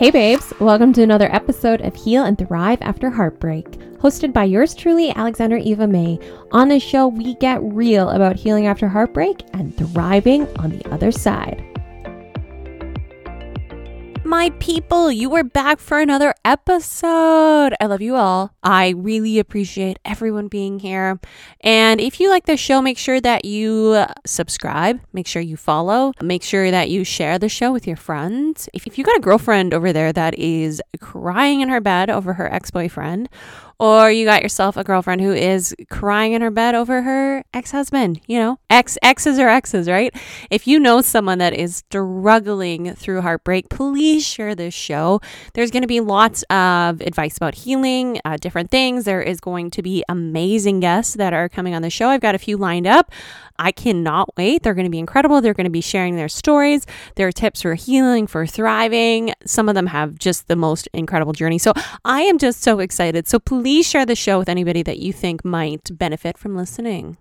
Hey, 0.00 0.10
babes, 0.10 0.54
welcome 0.58 0.94
to 0.94 1.02
another 1.02 1.30
episode 1.30 1.82
of 1.82 1.94
Heal 1.94 2.24
and 2.24 2.38
Thrive 2.38 2.80
After 2.80 3.10
Heartbreak, 3.10 3.66
hosted 3.98 4.32
by 4.32 4.44
yours 4.44 4.74
truly, 4.74 5.14
Alexandra 5.14 5.60
Eva 5.60 5.86
May. 5.86 6.18
On 6.52 6.68
this 6.68 6.82
show, 6.82 7.06
we 7.06 7.34
get 7.34 7.62
real 7.62 8.08
about 8.08 8.36
healing 8.36 8.66
after 8.66 8.88
heartbreak 8.88 9.42
and 9.52 9.76
thriving 9.76 10.48
on 10.56 10.70
the 10.70 10.90
other 10.90 11.12
side. 11.12 11.69
My 14.30 14.50
people, 14.60 15.10
you 15.10 15.34
are 15.34 15.42
back 15.42 15.80
for 15.80 15.98
another 15.98 16.32
episode. 16.44 17.74
I 17.80 17.86
love 17.86 18.00
you 18.00 18.14
all. 18.14 18.54
I 18.62 18.90
really 18.90 19.40
appreciate 19.40 19.98
everyone 20.04 20.46
being 20.46 20.78
here. 20.78 21.18
And 21.62 22.00
if 22.00 22.20
you 22.20 22.30
like 22.30 22.46
the 22.46 22.56
show, 22.56 22.80
make 22.80 22.96
sure 22.96 23.20
that 23.20 23.44
you 23.44 23.94
uh, 23.96 24.12
subscribe, 24.24 25.00
make 25.12 25.26
sure 25.26 25.42
you 25.42 25.56
follow, 25.56 26.12
make 26.22 26.44
sure 26.44 26.70
that 26.70 26.90
you 26.90 27.02
share 27.02 27.40
the 27.40 27.48
show 27.48 27.72
with 27.72 27.88
your 27.88 27.96
friends. 27.96 28.68
If, 28.72 28.86
if 28.86 28.98
you 28.98 29.02
got 29.02 29.16
a 29.16 29.20
girlfriend 29.20 29.74
over 29.74 29.92
there 29.92 30.12
that 30.12 30.38
is 30.38 30.80
crying 31.00 31.60
in 31.60 31.68
her 31.68 31.80
bed 31.80 32.08
over 32.08 32.34
her 32.34 32.46
ex 32.54 32.70
boyfriend, 32.70 33.28
or 33.80 34.10
you 34.10 34.26
got 34.26 34.42
yourself 34.42 34.76
a 34.76 34.84
girlfriend 34.84 35.22
who 35.22 35.32
is 35.32 35.74
crying 35.88 36.34
in 36.34 36.42
her 36.42 36.50
bed 36.50 36.74
over 36.74 37.00
her 37.00 37.42
ex 37.54 37.70
husband, 37.70 38.20
you 38.26 38.38
know, 38.38 38.58
ex 38.68 38.98
exes 39.02 39.38
or 39.38 39.48
exes, 39.48 39.88
right? 39.88 40.14
If 40.50 40.66
you 40.66 40.78
know 40.78 41.00
someone 41.00 41.38
that 41.38 41.54
is 41.54 41.76
struggling 41.76 42.94
through 42.94 43.22
heartbreak, 43.22 43.70
please 43.70 44.22
share 44.24 44.54
this 44.54 44.74
show. 44.74 45.22
There's 45.54 45.70
going 45.70 45.80
to 45.80 45.88
be 45.88 46.00
lots 46.00 46.42
of 46.50 47.00
advice 47.00 47.38
about 47.38 47.54
healing, 47.54 48.20
uh, 48.26 48.36
different 48.36 48.70
things. 48.70 49.04
There 49.04 49.22
is 49.22 49.40
going 49.40 49.70
to 49.70 49.82
be 49.82 50.04
amazing 50.10 50.80
guests 50.80 51.14
that 51.14 51.32
are 51.32 51.48
coming 51.48 51.74
on 51.74 51.80
the 51.80 51.90
show. 51.90 52.08
I've 52.08 52.20
got 52.20 52.34
a 52.34 52.38
few 52.38 52.58
lined 52.58 52.86
up. 52.86 53.10
I 53.58 53.72
cannot 53.72 54.36
wait. 54.36 54.62
They're 54.62 54.74
going 54.74 54.86
to 54.86 54.90
be 54.90 54.98
incredible. 54.98 55.40
They're 55.40 55.54
going 55.54 55.64
to 55.64 55.70
be 55.70 55.82
sharing 55.82 56.16
their 56.16 56.30
stories, 56.30 56.86
their 57.16 57.30
tips 57.30 57.62
for 57.62 57.74
healing, 57.74 58.26
for 58.26 58.46
thriving. 58.46 59.32
Some 59.44 59.68
of 59.68 59.74
them 59.74 59.86
have 59.86 60.18
just 60.18 60.48
the 60.48 60.56
most 60.56 60.88
incredible 60.94 61.34
journey. 61.34 61.58
So 61.58 61.74
I 62.04 62.22
am 62.22 62.38
just 62.38 62.62
so 62.62 62.78
excited. 62.78 63.28
So 63.28 63.38
please 63.38 63.69
share 63.78 64.04
the 64.04 64.16
show 64.16 64.38
with 64.38 64.48
anybody 64.48 64.82
that 64.82 64.98
you 64.98 65.12
think 65.12 65.44
might 65.44 65.96
benefit 65.96 66.36
from 66.36 66.56
listening. 66.56 67.16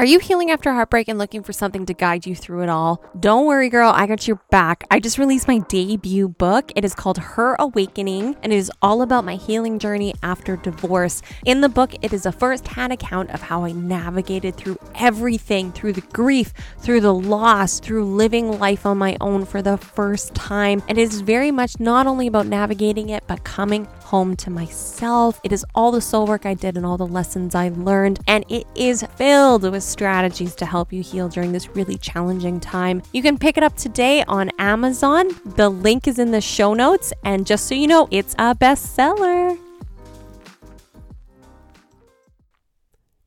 Are 0.00 0.06
you 0.06 0.18
healing 0.18 0.50
after 0.50 0.72
heartbreak 0.72 1.08
and 1.08 1.18
looking 1.18 1.42
for 1.42 1.52
something 1.52 1.84
to 1.84 1.92
guide 1.92 2.24
you 2.24 2.34
through 2.34 2.62
it 2.62 2.70
all? 2.70 3.04
Don't 3.20 3.44
worry, 3.44 3.68
girl, 3.68 3.92
I 3.94 4.06
got 4.06 4.26
your 4.26 4.40
back. 4.48 4.84
I 4.90 4.98
just 4.98 5.18
released 5.18 5.46
my 5.46 5.58
debut 5.58 6.26
book. 6.26 6.72
It 6.74 6.86
is 6.86 6.94
called 6.94 7.18
Her 7.18 7.54
Awakening, 7.58 8.34
and 8.42 8.50
it 8.50 8.56
is 8.56 8.72
all 8.80 9.02
about 9.02 9.26
my 9.26 9.34
healing 9.34 9.78
journey 9.78 10.14
after 10.22 10.56
divorce. 10.56 11.20
In 11.44 11.60
the 11.60 11.68
book, 11.68 11.94
it 12.00 12.14
is 12.14 12.24
a 12.24 12.32
first 12.32 12.66
hand 12.66 12.94
account 12.94 13.28
of 13.32 13.42
how 13.42 13.64
I 13.64 13.72
navigated 13.72 14.56
through 14.56 14.78
everything 14.94 15.70
through 15.70 15.92
the 15.92 16.00
grief, 16.00 16.54
through 16.78 17.02
the 17.02 17.12
loss, 17.12 17.78
through 17.78 18.06
living 18.06 18.58
life 18.58 18.86
on 18.86 18.96
my 18.96 19.18
own 19.20 19.44
for 19.44 19.60
the 19.60 19.76
first 19.76 20.34
time. 20.34 20.82
And 20.88 20.96
it 20.96 21.02
is 21.02 21.20
very 21.20 21.50
much 21.50 21.78
not 21.78 22.06
only 22.06 22.26
about 22.26 22.46
navigating 22.46 23.10
it, 23.10 23.24
but 23.26 23.44
coming 23.44 23.84
home 24.00 24.34
to 24.34 24.48
myself. 24.48 25.42
It 25.44 25.52
is 25.52 25.62
all 25.74 25.92
the 25.92 26.00
soul 26.00 26.26
work 26.26 26.46
I 26.46 26.54
did 26.54 26.78
and 26.78 26.86
all 26.86 26.96
the 26.96 27.06
lessons 27.06 27.54
I 27.54 27.68
learned, 27.68 28.20
and 28.26 28.46
it 28.48 28.66
is 28.74 29.04
filled 29.16 29.70
with 29.70 29.89
strategies 29.90 30.54
to 30.54 30.64
help 30.64 30.92
you 30.92 31.02
heal 31.02 31.28
during 31.28 31.52
this 31.52 31.68
really 31.70 31.98
challenging 31.98 32.60
time. 32.60 33.02
You 33.12 33.22
can 33.22 33.36
pick 33.38 33.56
it 33.56 33.62
up 33.62 33.76
today 33.76 34.24
on 34.28 34.50
Amazon. 34.58 35.28
The 35.56 35.68
link 35.68 36.08
is 36.08 36.18
in 36.18 36.30
the 36.30 36.40
show 36.40 36.74
notes, 36.74 37.12
and 37.24 37.46
just 37.46 37.66
so 37.66 37.74
you 37.74 37.86
know, 37.86 38.08
it's 38.10 38.34
a 38.34 38.54
bestseller. 38.54 39.58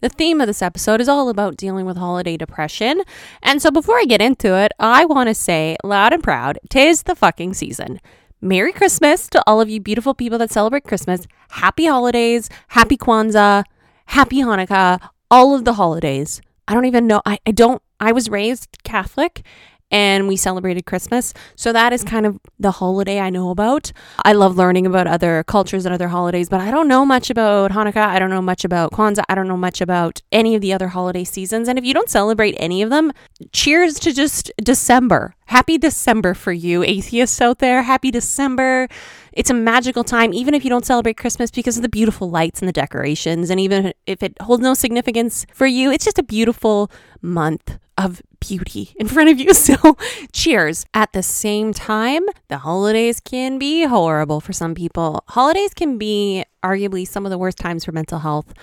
The 0.01 0.09
theme 0.09 0.41
of 0.41 0.47
this 0.47 0.61
episode 0.61 0.99
is 0.99 1.07
all 1.07 1.29
about 1.29 1.55
dealing 1.55 1.85
with 1.85 1.95
holiday 1.95 2.35
depression. 2.35 3.03
And 3.41 3.61
so 3.61 3.71
before 3.71 3.97
I 3.97 4.03
get 4.03 4.21
into 4.21 4.53
it, 4.57 4.73
I 4.77 5.05
want 5.05 5.29
to 5.29 5.33
say 5.33 5.77
loud 5.81 6.11
and 6.11 6.21
proud, 6.21 6.59
tis 6.69 7.03
the 7.03 7.15
fucking 7.15 7.53
season. 7.53 8.01
Merry 8.41 8.73
Christmas 8.73 9.29
to 9.29 9.41
all 9.47 9.61
of 9.61 9.69
you 9.69 9.79
beautiful 9.79 10.13
people 10.13 10.37
that 10.39 10.51
celebrate 10.51 10.83
Christmas. 10.83 11.25
Happy 11.51 11.85
holidays, 11.85 12.49
happy 12.67 12.97
Kwanzaa, 12.97 13.63
happy 14.07 14.39
Hanukkah, 14.39 14.99
all 15.31 15.55
of 15.55 15.63
the 15.63 15.75
holidays. 15.75 16.41
I 16.67 16.73
don't 16.73 16.85
even 16.85 17.07
know. 17.07 17.21
I, 17.25 17.39
I 17.45 17.51
don't, 17.51 17.81
I 17.99 18.11
was 18.11 18.29
raised 18.29 18.77
Catholic 18.83 19.45
and 19.93 20.27
we 20.27 20.35
celebrated 20.35 20.87
Christmas. 20.87 21.35
So 21.55 21.71
that 21.71 21.93
is 21.93 22.03
kind 22.03 22.25
of 22.25 22.39
the 22.59 22.71
holiday 22.71 23.19
I 23.19 23.29
know 23.29 23.51
about. 23.51 23.91
I 24.25 24.33
love 24.33 24.57
learning 24.57 24.87
about 24.87 25.05
other 25.05 25.43
cultures 25.43 25.85
and 25.85 25.93
other 25.93 26.07
holidays, 26.07 26.49
but 26.49 26.59
I 26.59 26.71
don't 26.71 26.87
know 26.87 27.05
much 27.05 27.29
about 27.29 27.71
Hanukkah. 27.71 28.07
I 28.07 28.17
don't 28.17 28.31
know 28.31 28.41
much 28.41 28.65
about 28.65 28.91
Kwanzaa. 28.91 29.23
I 29.29 29.35
don't 29.35 29.47
know 29.47 29.55
much 29.55 29.81
about 29.81 30.21
any 30.31 30.55
of 30.55 30.61
the 30.61 30.73
other 30.73 30.87
holiday 30.87 31.23
seasons. 31.23 31.67
And 31.67 31.77
if 31.77 31.85
you 31.85 31.93
don't 31.93 32.09
celebrate 32.09 32.55
any 32.57 32.81
of 32.81 32.89
them, 32.89 33.13
cheers 33.51 33.99
to 33.99 34.11
just 34.11 34.51
December. 34.57 35.35
Happy 35.45 35.77
December 35.77 36.33
for 36.33 36.51
you, 36.51 36.83
atheists 36.83 37.39
out 37.39 37.59
there. 37.59 37.83
Happy 37.83 38.09
December. 38.09 38.87
It's 39.33 39.51
a 39.51 39.53
magical 39.53 40.03
time, 40.03 40.33
even 40.33 40.55
if 40.55 40.63
you 40.63 40.71
don't 40.71 40.85
celebrate 40.85 41.17
Christmas 41.17 41.51
because 41.51 41.77
of 41.77 41.83
the 41.83 41.89
beautiful 41.89 42.31
lights 42.31 42.61
and 42.61 42.67
the 42.67 42.73
decorations. 42.73 43.51
And 43.51 43.59
even 43.59 43.93
if 44.07 44.23
it 44.23 44.33
holds 44.41 44.63
no 44.63 44.73
significance 44.73 45.45
for 45.53 45.67
you, 45.67 45.91
it's 45.91 46.05
just 46.05 46.17
a 46.17 46.23
beautiful 46.23 46.89
month 47.21 47.77
of 47.97 48.21
beauty 48.47 48.93
in 48.97 49.07
front 49.07 49.29
of 49.29 49.39
you. 49.39 49.53
So, 49.63 49.97
cheers. 50.33 50.85
At 50.93 51.13
the 51.13 51.23
same 51.23 51.71
time, 51.73 52.23
the 52.49 52.57
holidays 52.57 53.21
can 53.21 53.57
be 53.57 53.85
horrible 53.85 54.41
for 54.41 54.51
some 54.51 54.75
people. 54.75 55.23
Holidays 55.29 55.73
can 55.73 55.97
be 55.97 56.43
arguably 56.61 57.07
some 57.07 57.25
of 57.25 57.29
the 57.29 57.37
worst 57.37 57.57
times 57.57 57.85
for 57.85 57.93
mental 57.93 58.19
health. 58.19 58.53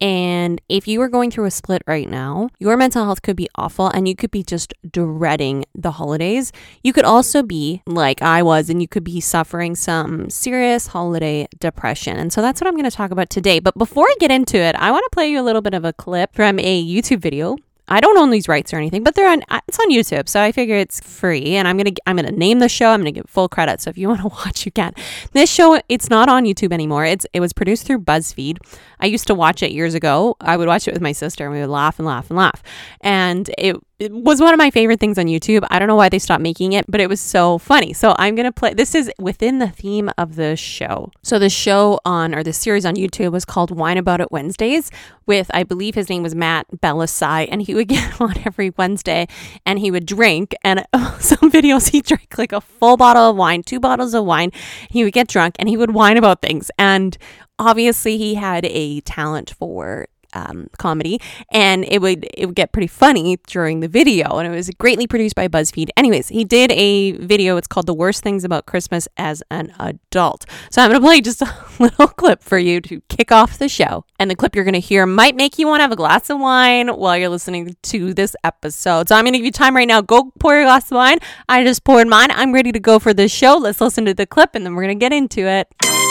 And 0.00 0.60
if 0.68 0.86
you 0.86 1.00
are 1.00 1.08
going 1.08 1.30
through 1.30 1.46
a 1.46 1.50
split 1.50 1.82
right 1.86 2.08
now, 2.08 2.50
your 2.58 2.76
mental 2.76 3.04
health 3.04 3.22
could 3.22 3.36
be 3.36 3.48
awful 3.56 3.88
and 3.88 4.06
you 4.06 4.14
could 4.14 4.30
be 4.30 4.42
just 4.42 4.74
dreading 4.88 5.64
the 5.74 5.92
holidays. 5.92 6.52
You 6.82 6.92
could 6.92 7.04
also 7.04 7.42
be 7.42 7.82
like 7.86 8.20
I 8.22 8.42
was, 8.42 8.68
and 8.68 8.82
you 8.82 8.88
could 8.88 9.04
be 9.04 9.20
suffering 9.20 9.74
some 9.74 10.30
serious 10.30 10.88
holiday 10.88 11.48
depression. 11.58 12.16
And 12.18 12.32
so 12.32 12.42
that's 12.42 12.60
what 12.60 12.68
I'm 12.68 12.74
going 12.74 12.90
to 12.90 12.96
talk 12.96 13.10
about 13.10 13.30
today. 13.30 13.60
But 13.60 13.76
before 13.78 14.04
I 14.04 14.14
get 14.20 14.30
into 14.30 14.58
it, 14.58 14.74
I 14.76 14.90
want 14.90 15.04
to 15.04 15.10
play 15.10 15.30
you 15.30 15.40
a 15.40 15.46
little 15.46 15.62
bit 15.62 15.74
of 15.74 15.84
a 15.84 15.92
clip 15.92 16.34
from 16.34 16.58
a 16.58 16.84
YouTube 16.84 17.20
video 17.20 17.56
I 17.88 18.00
don't 18.00 18.16
own 18.16 18.30
these 18.30 18.48
rights 18.48 18.72
or 18.72 18.76
anything, 18.76 19.02
but 19.02 19.14
they're 19.14 19.30
on 19.30 19.42
uh, 19.50 19.60
it's 19.68 19.78
on 19.78 19.90
YouTube, 19.90 20.28
so 20.28 20.40
I 20.40 20.52
figure 20.52 20.76
it's 20.76 21.00
free 21.00 21.56
and 21.56 21.68
I'm 21.68 21.76
to 21.78 21.94
I'm 22.06 22.16
to 22.16 22.30
name 22.32 22.58
the 22.60 22.68
show. 22.68 22.90
I'm 22.90 23.04
to 23.04 23.12
give 23.12 23.26
full 23.28 23.48
credit. 23.48 23.80
So 23.80 23.90
if 23.90 23.98
you 23.98 24.08
want 24.14 24.22
to 24.22 24.28
watch, 24.28 24.64
you 24.64 24.72
can. 24.72 24.94
This 25.32 25.50
show 25.50 25.80
it's 25.88 26.08
not 26.08 26.28
on 26.28 26.44
YouTube 26.44 26.72
anymore. 26.72 27.04
It's 27.04 27.26
it 27.32 27.40
was 27.40 27.52
produced 27.52 27.86
through 27.86 28.00
BuzzFeed. 28.00 28.58
I 29.00 29.06
used 29.06 29.26
to 29.26 29.34
watch 29.34 29.62
it 29.62 29.72
years 29.72 29.94
ago. 29.94 30.36
I 30.40 30.56
would 30.56 30.68
watch 30.68 30.88
it 30.88 30.94
with 30.94 31.02
my 31.02 31.12
sister 31.12 31.44
and 31.44 31.52
we 31.52 31.60
would 31.60 31.68
laugh 31.68 31.98
and 31.98 32.06
laugh 32.06 32.30
and 32.30 32.38
laugh. 32.38 32.62
And 33.02 33.50
it 33.58 33.76
it 34.00 34.12
was 34.12 34.40
one 34.40 34.52
of 34.52 34.58
my 34.58 34.70
favorite 34.70 34.98
things 34.98 35.18
on 35.18 35.26
YouTube. 35.26 35.64
I 35.70 35.78
don't 35.78 35.86
know 35.86 35.94
why 35.94 36.08
they 36.08 36.18
stopped 36.18 36.42
making 36.42 36.72
it, 36.72 36.84
but 36.88 37.00
it 37.00 37.08
was 37.08 37.20
so 37.20 37.58
funny. 37.58 37.92
So 37.92 38.14
I'm 38.18 38.34
going 38.34 38.44
to 38.44 38.52
play 38.52 38.74
this 38.74 38.94
is 38.94 39.10
within 39.20 39.60
the 39.60 39.68
theme 39.68 40.10
of 40.18 40.34
the 40.34 40.56
show. 40.56 41.12
So 41.22 41.38
the 41.38 41.48
show 41.48 42.00
on 42.04 42.34
or 42.34 42.42
the 42.42 42.52
series 42.52 42.84
on 42.84 42.96
YouTube 42.96 43.30
was 43.30 43.44
called 43.44 43.70
Wine 43.70 43.96
About 43.96 44.20
It 44.20 44.32
Wednesdays 44.32 44.90
with 45.26 45.48
I 45.54 45.62
believe 45.62 45.94
his 45.94 46.08
name 46.08 46.24
was 46.24 46.34
Matt 46.34 46.66
Bellassai 46.76 47.48
and 47.50 47.62
he 47.62 47.74
would 47.74 47.88
get 47.94 48.20
on 48.20 48.34
every 48.44 48.70
Wednesday 48.70 49.28
and 49.64 49.78
he 49.78 49.92
would 49.92 50.06
drink 50.06 50.54
and 50.64 50.84
some 51.20 51.50
videos 51.52 51.90
he 51.90 52.00
drank 52.00 52.36
like 52.36 52.52
a 52.52 52.60
full 52.60 52.96
bottle 52.96 53.30
of 53.30 53.36
wine, 53.36 53.62
two 53.62 53.78
bottles 53.78 54.12
of 54.12 54.24
wine. 54.24 54.50
He 54.90 55.04
would 55.04 55.12
get 55.12 55.28
drunk 55.28 55.54
and 55.58 55.68
he 55.68 55.76
would 55.76 55.94
whine 55.94 56.16
about 56.16 56.42
things 56.42 56.68
and 56.78 57.16
obviously 57.60 58.18
he 58.18 58.34
had 58.34 58.64
a 58.64 59.00
talent 59.02 59.54
for 59.56 60.08
um, 60.34 60.68
comedy, 60.78 61.20
and 61.50 61.84
it 61.84 62.00
would 62.00 62.26
it 62.34 62.46
would 62.46 62.54
get 62.54 62.72
pretty 62.72 62.86
funny 62.86 63.38
during 63.46 63.80
the 63.80 63.88
video, 63.88 64.38
and 64.38 64.46
it 64.46 64.54
was 64.54 64.70
greatly 64.70 65.06
produced 65.06 65.34
by 65.34 65.48
BuzzFeed. 65.48 65.88
Anyways, 65.96 66.28
he 66.28 66.44
did 66.44 66.72
a 66.72 67.12
video. 67.12 67.56
It's 67.56 67.66
called 67.66 67.86
"The 67.86 67.94
Worst 67.94 68.22
Things 68.22 68.44
About 68.44 68.66
Christmas 68.66 69.08
as 69.16 69.42
an 69.50 69.72
Adult." 69.78 70.44
So 70.70 70.82
I'm 70.82 70.90
gonna 70.90 71.00
play 71.00 71.20
just 71.20 71.42
a 71.42 71.54
little 71.78 72.08
clip 72.08 72.42
for 72.42 72.58
you 72.58 72.80
to 72.82 73.00
kick 73.08 73.32
off 73.32 73.58
the 73.58 73.68
show, 73.68 74.04
and 74.18 74.30
the 74.30 74.36
clip 74.36 74.54
you're 74.54 74.64
gonna 74.64 74.78
hear 74.78 75.06
might 75.06 75.36
make 75.36 75.58
you 75.58 75.66
want 75.66 75.80
to 75.80 75.82
have 75.82 75.92
a 75.92 75.96
glass 75.96 76.30
of 76.30 76.40
wine 76.40 76.88
while 76.88 77.16
you're 77.16 77.28
listening 77.28 77.76
to 77.82 78.14
this 78.14 78.36
episode. 78.44 79.08
So 79.08 79.16
I'm 79.16 79.24
gonna 79.24 79.38
give 79.38 79.46
you 79.46 79.52
time 79.52 79.76
right 79.76 79.88
now. 79.88 80.00
Go 80.00 80.32
pour 80.38 80.54
your 80.54 80.64
glass 80.64 80.90
of 80.90 80.96
wine. 80.96 81.18
I 81.48 81.64
just 81.64 81.84
poured 81.84 82.08
mine. 82.08 82.30
I'm 82.30 82.52
ready 82.52 82.72
to 82.72 82.80
go 82.80 82.98
for 82.98 83.14
this 83.14 83.32
show. 83.32 83.56
Let's 83.56 83.80
listen 83.80 84.04
to 84.06 84.14
the 84.14 84.26
clip, 84.26 84.54
and 84.54 84.64
then 84.64 84.74
we're 84.74 84.82
gonna 84.82 84.94
get 84.94 85.12
into 85.12 85.42
it. 85.46 86.03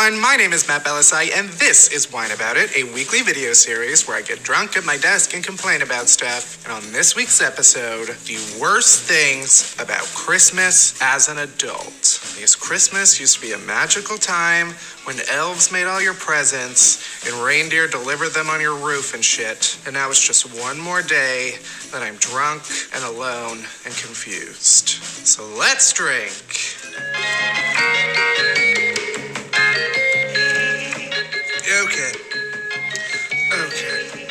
Everyone, 0.00 0.22
my 0.22 0.36
name 0.36 0.52
is 0.52 0.66
Matt 0.66 0.82
Bellassai, 0.82 1.30
and 1.36 1.48
this 1.50 1.92
is 1.92 2.10
Wine 2.10 2.30
About 2.30 2.56
It, 2.56 2.74
a 2.74 2.84
weekly 2.94 3.20
video 3.20 3.52
series 3.52 4.08
where 4.08 4.16
I 4.16 4.22
get 4.22 4.42
drunk 4.42 4.76
at 4.76 4.84
my 4.84 4.96
desk 4.96 5.34
and 5.34 5.44
complain 5.44 5.82
about 5.82 6.08
stuff. 6.08 6.64
And 6.64 6.72
on 6.72 6.92
this 6.92 7.16
week's 7.16 7.42
episode, 7.42 8.08
the 8.24 8.38
worst 8.58 9.02
things 9.02 9.76
about 9.78 10.04
Christmas 10.14 10.98
as 11.02 11.28
an 11.28 11.38
adult. 11.38 12.20
Because 12.34 12.56
Christmas 12.56 13.20
used 13.20 13.36
to 13.36 13.42
be 13.42 13.52
a 13.52 13.58
magical 13.58 14.16
time 14.16 14.68
when 15.04 15.16
elves 15.30 15.70
made 15.70 15.84
all 15.84 16.00
your 16.00 16.14
presents 16.14 17.26
and 17.26 17.34
reindeer 17.44 17.86
delivered 17.86 18.30
them 18.30 18.48
on 18.48 18.60
your 18.60 18.76
roof 18.76 19.12
and 19.12 19.22
shit. 19.22 19.78
And 19.84 19.92
now 19.92 20.08
it's 20.08 20.26
just 20.26 20.46
one 20.62 20.80
more 20.80 21.02
day 21.02 21.56
that 21.92 22.02
I'm 22.02 22.16
drunk 22.16 22.62
and 22.94 23.04
alone 23.04 23.58
and 23.84 23.94
confused. 23.96 24.88
So 25.26 25.44
let's 25.58 25.92
drink. 25.92 26.40
Okay. 31.80 32.12
Okay. 33.54 34.26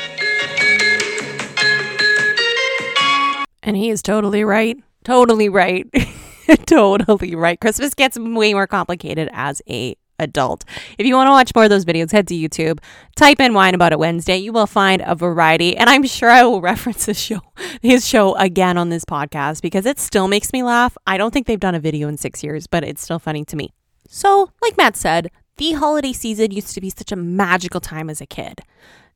And 3.63 3.75
he 3.75 3.89
is 3.89 4.03
totally 4.03 4.43
right. 4.43 4.77
Totally 5.03 5.49
right. 5.49 5.87
totally 6.67 7.33
right. 7.33 7.59
Christmas 7.59 7.95
gets 7.95 8.19
way 8.19 8.53
more 8.53 8.67
complicated 8.67 9.29
as 9.33 9.63
a 9.67 9.95
adult. 10.19 10.63
If 10.99 11.07
you 11.07 11.15
want 11.15 11.27
to 11.27 11.31
watch 11.31 11.51
more 11.55 11.63
of 11.63 11.71
those 11.71 11.85
videos, 11.85 12.11
head 12.11 12.27
to 12.27 12.35
YouTube, 12.35 12.79
type 13.15 13.39
in 13.39 13.55
Wine 13.55 13.73
About 13.73 13.93
It 13.93 13.99
Wednesday. 13.99 14.37
You 14.37 14.53
will 14.53 14.67
find 14.67 15.01
a 15.03 15.15
variety. 15.15 15.75
And 15.75 15.89
I'm 15.89 16.03
sure 16.03 16.29
I 16.29 16.43
will 16.43 16.61
reference 16.71 17.07
this 17.07 17.19
show, 17.19 17.41
his 17.81 18.07
show 18.07 18.35
again 18.35 18.77
on 18.77 18.89
this 18.89 19.05
podcast 19.05 19.63
because 19.63 19.87
it 19.87 19.99
still 19.99 20.27
makes 20.27 20.53
me 20.53 20.61
laugh. 20.61 20.95
I 21.07 21.17
don't 21.17 21.31
think 21.31 21.47
they've 21.47 21.59
done 21.59 21.73
a 21.73 21.79
video 21.79 22.09
in 22.09 22.17
six 22.17 22.43
years, 22.43 22.67
but 22.67 22.83
it's 22.83 23.01
still 23.01 23.17
funny 23.17 23.43
to 23.45 23.55
me. 23.55 23.73
So, 24.07 24.51
like 24.61 24.77
Matt 24.77 24.95
said, 24.95 25.29
the 25.59 25.73
holiday 25.73 26.13
season 26.13 26.51
used 26.51 26.73
to 26.73 26.81
be 26.81 26.89
such 26.89 27.11
a 27.11 27.15
magical 27.15 27.79
time 27.79 28.09
as 28.09 28.21
a 28.21 28.25
kid. 28.25 28.61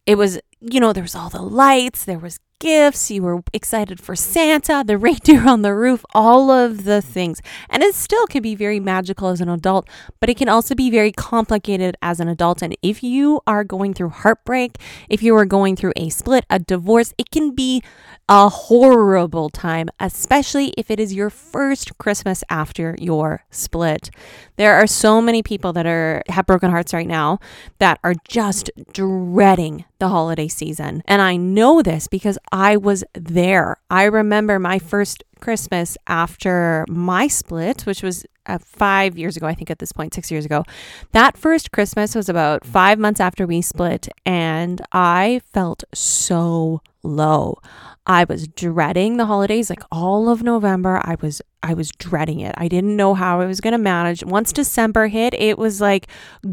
It 0.06 0.16
was, 0.16 0.40
you 0.72 0.80
know, 0.80 0.94
there 0.94 1.04
was 1.04 1.16
all 1.16 1.30
the 1.30 1.42
lights, 1.42 2.06
there 2.06 2.20
was 2.20 2.40
gifts, 2.64 3.12
you 3.12 3.22
were 3.22 3.44
excited 3.52 4.00
for 4.00 4.16
Santa, 4.16 4.86
the 4.88 4.98
reindeer 5.08 5.46
on 5.48 5.64
the 5.64 5.76
roof, 5.76 6.06
all 6.14 6.50
of 6.50 6.86
the 6.86 7.02
things. 7.02 7.42
And 7.70 7.84
it 7.84 7.94
still 7.94 8.26
can 8.28 8.42
be 8.42 8.56
very 8.56 8.80
magical 8.80 9.28
as 9.28 9.42
an 9.42 9.50
adult, 9.50 9.90
but 10.22 10.30
it 10.30 10.38
can 10.38 10.48
also 10.48 10.74
be 10.74 10.90
very 10.90 11.12
complicated 11.12 11.98
as 12.02 12.22
an 12.22 12.30
adult. 12.30 12.62
And 12.62 12.78
if 12.82 13.04
you 13.04 13.42
are 13.46 13.66
going 13.66 13.94
through 13.94 14.10
heartbreak, 14.10 14.78
if 15.10 15.22
you 15.22 15.36
are 15.36 15.46
going 15.46 15.76
through 15.76 15.92
a 15.98 16.08
split, 16.08 16.46
a 16.50 16.58
divorce, 16.58 17.14
it 17.18 17.32
can 17.32 17.54
be 17.54 17.84
a 18.30 18.48
horrible 18.48 19.50
time, 19.50 19.90
especially 20.00 20.74
if 20.78 20.90
it 20.90 21.00
is 21.00 21.14
your 21.14 21.30
first 21.30 21.98
Christmas 21.98 22.46
after 22.50 22.96
your 22.98 23.44
split. 23.52 24.10
There 24.56 24.76
are 24.76 24.88
so 24.88 25.22
many 25.22 25.44
people 25.44 25.74
that 25.74 25.86
are 25.86 26.24
have 26.30 26.46
broken 26.46 26.72
hearts 26.72 26.94
right 26.94 27.08
now 27.08 27.40
that 27.80 28.00
are 28.04 28.16
just 28.26 28.72
dreading 28.94 29.84
the 30.00 30.08
holiday 30.08 30.48
season. 30.54 31.04
And 31.06 31.22
I 31.22 31.36
know 31.36 31.82
this 31.82 32.08
because 32.08 32.38
I 32.52 32.78
was 32.78 33.04
there. 33.14 33.78
I 33.90 34.04
remember 34.04 34.60
my 34.60 34.80
first 34.80 35.24
Christmas 35.40 35.98
after 36.08 36.86
my 36.88 37.28
split, 37.28 37.86
which 37.86 38.02
was 38.02 38.26
uh, 38.46 38.58
five 38.58 39.18
years 39.18 39.38
ago, 39.38 39.48
I 39.48 39.54
think 39.54 39.70
at 39.70 39.80
this 39.80 39.92
point, 39.92 40.14
six 40.14 40.32
years 40.32 40.46
ago. 40.46 40.64
That 41.12 41.38
first 41.38 41.72
Christmas 41.72 42.16
was 42.16 42.30
about 42.30 42.66
five 42.66 43.00
months 43.00 43.20
after 43.20 43.46
we 43.46 43.62
split, 43.62 44.08
and 44.26 44.82
I 44.92 45.42
felt 45.52 45.84
so 45.94 46.82
low. 47.04 47.60
I 48.06 48.26
was 48.26 48.48
dreading 48.48 49.16
the 49.18 49.26
holidays 49.26 49.70
like 49.70 49.84
all 49.92 50.28
of 50.28 50.44
November. 50.44 51.00
I 51.04 51.16
was 51.22 51.42
I 51.62 51.74
was 51.74 51.92
dreading 51.92 52.42
it. 52.42 52.54
I 52.58 52.68
didn't 52.68 52.98
know 52.98 53.14
how 53.14 53.40
I 53.40 53.46
was 53.46 53.62
going 53.62 53.72
to 53.72 53.78
manage. 53.78 54.24
Once 54.26 54.52
December 54.52 55.08
hit, 55.08 55.34
it 55.34 55.58
was 55.58 55.80
like 55.80 56.08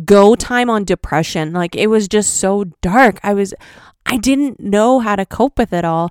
go 0.04 0.37
time 0.37 0.70
on 0.70 0.84
depression. 0.84 1.52
Like 1.52 1.75
it 1.75 1.88
was 1.88 2.06
just 2.06 2.34
so 2.37 2.64
dark. 2.82 3.19
I 3.25 3.34
was 3.34 3.52
I 4.06 4.16
didn't 4.16 4.60
know 4.60 5.00
how 5.00 5.16
to 5.16 5.26
cope 5.26 5.58
with 5.58 5.72
it 5.72 5.84
all. 5.84 6.10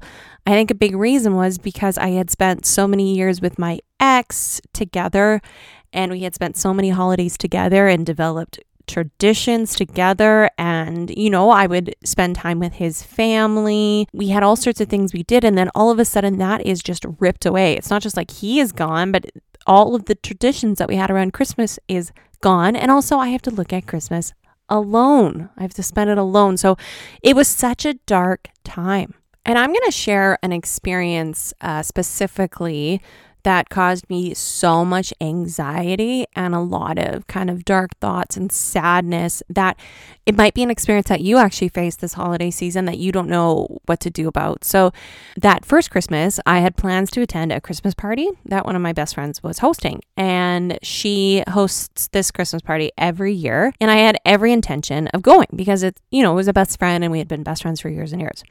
I 0.49 0.53
think 0.53 0.71
a 0.71 0.75
big 0.75 0.95
reason 0.95 1.35
was 1.35 1.59
because 1.59 1.95
I 1.99 2.09
had 2.09 2.31
spent 2.31 2.65
so 2.65 2.87
many 2.87 3.15
years 3.15 3.39
with 3.39 3.59
my 3.59 3.81
ex 3.99 4.59
together 4.73 5.41
and 5.93 6.11
we 6.11 6.21
had 6.21 6.33
spent 6.33 6.57
so 6.57 6.73
many 6.73 6.89
holidays 6.89 7.37
together 7.37 7.87
and 7.87 8.03
developed 8.03 8.59
traditions 8.87 9.75
together 9.75 10.49
and 10.57 11.15
you 11.15 11.29
know 11.29 11.51
I 11.51 11.67
would 11.67 11.95
spend 12.03 12.35
time 12.35 12.57
with 12.57 12.73
his 12.73 13.03
family. 13.03 14.07
We 14.11 14.29
had 14.29 14.41
all 14.41 14.55
sorts 14.55 14.81
of 14.81 14.87
things 14.87 15.13
we 15.13 15.21
did 15.21 15.43
and 15.43 15.55
then 15.55 15.69
all 15.75 15.91
of 15.91 15.99
a 15.99 16.05
sudden 16.05 16.39
that 16.39 16.65
is 16.65 16.81
just 16.81 17.05
ripped 17.19 17.45
away. 17.45 17.77
It's 17.77 17.91
not 17.91 18.01
just 18.01 18.17
like 18.17 18.31
he 18.31 18.59
is 18.59 18.71
gone, 18.71 19.11
but 19.11 19.29
all 19.67 19.93
of 19.93 20.05
the 20.05 20.15
traditions 20.15 20.79
that 20.79 20.87
we 20.87 20.95
had 20.95 21.11
around 21.11 21.31
Christmas 21.33 21.77
is 21.87 22.11
gone 22.41 22.75
and 22.75 22.89
also 22.89 23.19
I 23.19 23.27
have 23.27 23.43
to 23.43 23.51
look 23.51 23.71
at 23.71 23.85
Christmas 23.85 24.33
alone. 24.67 25.51
I 25.57 25.61
have 25.61 25.75
to 25.75 25.83
spend 25.83 26.09
it 26.09 26.17
alone. 26.17 26.57
So 26.57 26.75
it 27.21 27.35
was 27.35 27.47
such 27.47 27.85
a 27.85 27.93
dark 27.93 28.47
time. 28.63 29.13
And 29.49 29.57
I'm 29.57 29.73
going 29.73 29.85
to 29.85 29.91
share 29.91 30.37
an 30.43 30.51
experience 30.51 31.55
uh, 31.59 31.81
specifically 31.81 33.01
that 33.49 33.67
caused 33.67 34.07
me 34.11 34.31
so 34.35 34.85
much 34.85 35.11
anxiety 35.19 36.23
and 36.35 36.53
a 36.53 36.59
lot 36.59 36.99
of 36.99 37.25
kind 37.25 37.49
of 37.49 37.65
dark 37.65 37.89
thoughts 37.99 38.37
and 38.37 38.51
sadness 38.51 39.41
that 39.49 39.75
it 40.27 40.37
might 40.37 40.53
be 40.53 40.61
an 40.61 40.69
experience 40.69 41.07
that 41.07 41.21
you 41.21 41.39
actually 41.39 41.69
face 41.69 41.95
this 41.95 42.13
holiday 42.13 42.51
season 42.51 42.85
that 42.85 42.99
you 42.99 43.11
don't 43.11 43.27
know 43.27 43.79
what 43.87 43.99
to 44.01 44.11
do 44.11 44.27
about. 44.27 44.63
So, 44.63 44.91
that 45.35 45.65
first 45.65 45.89
Christmas, 45.89 46.39
I 46.45 46.59
had 46.59 46.77
plans 46.77 47.09
to 47.11 47.21
attend 47.23 47.51
a 47.51 47.59
Christmas 47.59 47.95
party 47.95 48.29
that 48.45 48.67
one 48.67 48.75
of 48.75 48.83
my 48.83 48.93
best 48.93 49.15
friends 49.15 49.41
was 49.41 49.57
hosting. 49.57 50.01
And 50.15 50.77
she 50.83 51.43
hosts 51.49 52.09
this 52.09 52.29
Christmas 52.29 52.61
party 52.61 52.91
every 52.95 53.33
year. 53.33 53.73
And 53.81 53.89
I 53.89 53.95
had 53.95 54.19
every 54.23 54.51
intention 54.51 55.07
of 55.07 55.23
going 55.23 55.47
because 55.55 55.81
it, 55.81 55.99
you 56.11 56.21
know, 56.21 56.33
it 56.33 56.35
was 56.35 56.47
a 56.47 56.53
best 56.53 56.77
friend 56.77 57.03
and 57.03 57.11
we 57.11 57.17
had 57.17 57.27
been 57.27 57.41
best 57.41 57.63
friends 57.63 57.81
for 57.81 57.89
years 57.89 58.11
and 58.11 58.21
years. 58.21 58.43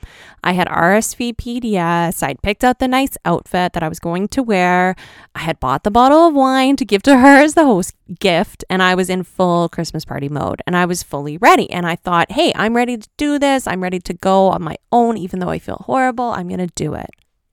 I 0.42 0.54
had 0.54 0.66
RSVP'd, 0.66 1.64
yes. 1.64 2.20
I'd 2.24 2.42
picked 2.42 2.64
out 2.64 2.80
the 2.80 2.88
nice 2.88 3.16
outfit 3.24 3.74
that 3.74 3.84
I 3.84 3.88
was 3.88 4.00
going 4.00 4.26
to 4.28 4.42
wear. 4.42 4.87
I 5.34 5.40
had 5.40 5.60
bought 5.60 5.84
the 5.84 5.90
bottle 5.90 6.28
of 6.28 6.34
wine 6.34 6.76
to 6.76 6.84
give 6.84 7.02
to 7.04 7.18
her 7.18 7.38
as 7.38 7.54
the 7.54 7.64
host 7.64 7.94
gift. 8.20 8.64
And 8.70 8.82
I 8.82 8.94
was 8.94 9.10
in 9.10 9.22
full 9.22 9.68
Christmas 9.68 10.04
party 10.04 10.28
mode 10.28 10.62
and 10.66 10.76
I 10.76 10.84
was 10.84 11.02
fully 11.02 11.36
ready. 11.36 11.70
And 11.70 11.86
I 11.86 11.96
thought, 11.96 12.32
hey, 12.32 12.52
I'm 12.54 12.76
ready 12.76 12.96
to 12.96 13.08
do 13.16 13.38
this. 13.38 13.66
I'm 13.66 13.82
ready 13.82 13.98
to 14.00 14.14
go 14.14 14.48
on 14.48 14.62
my 14.62 14.76
own, 14.92 15.16
even 15.16 15.40
though 15.40 15.50
I 15.50 15.58
feel 15.58 15.82
horrible. 15.86 16.30
I'm 16.30 16.48
going 16.48 16.58
to 16.58 16.72
do 16.74 16.94
it. 16.94 17.10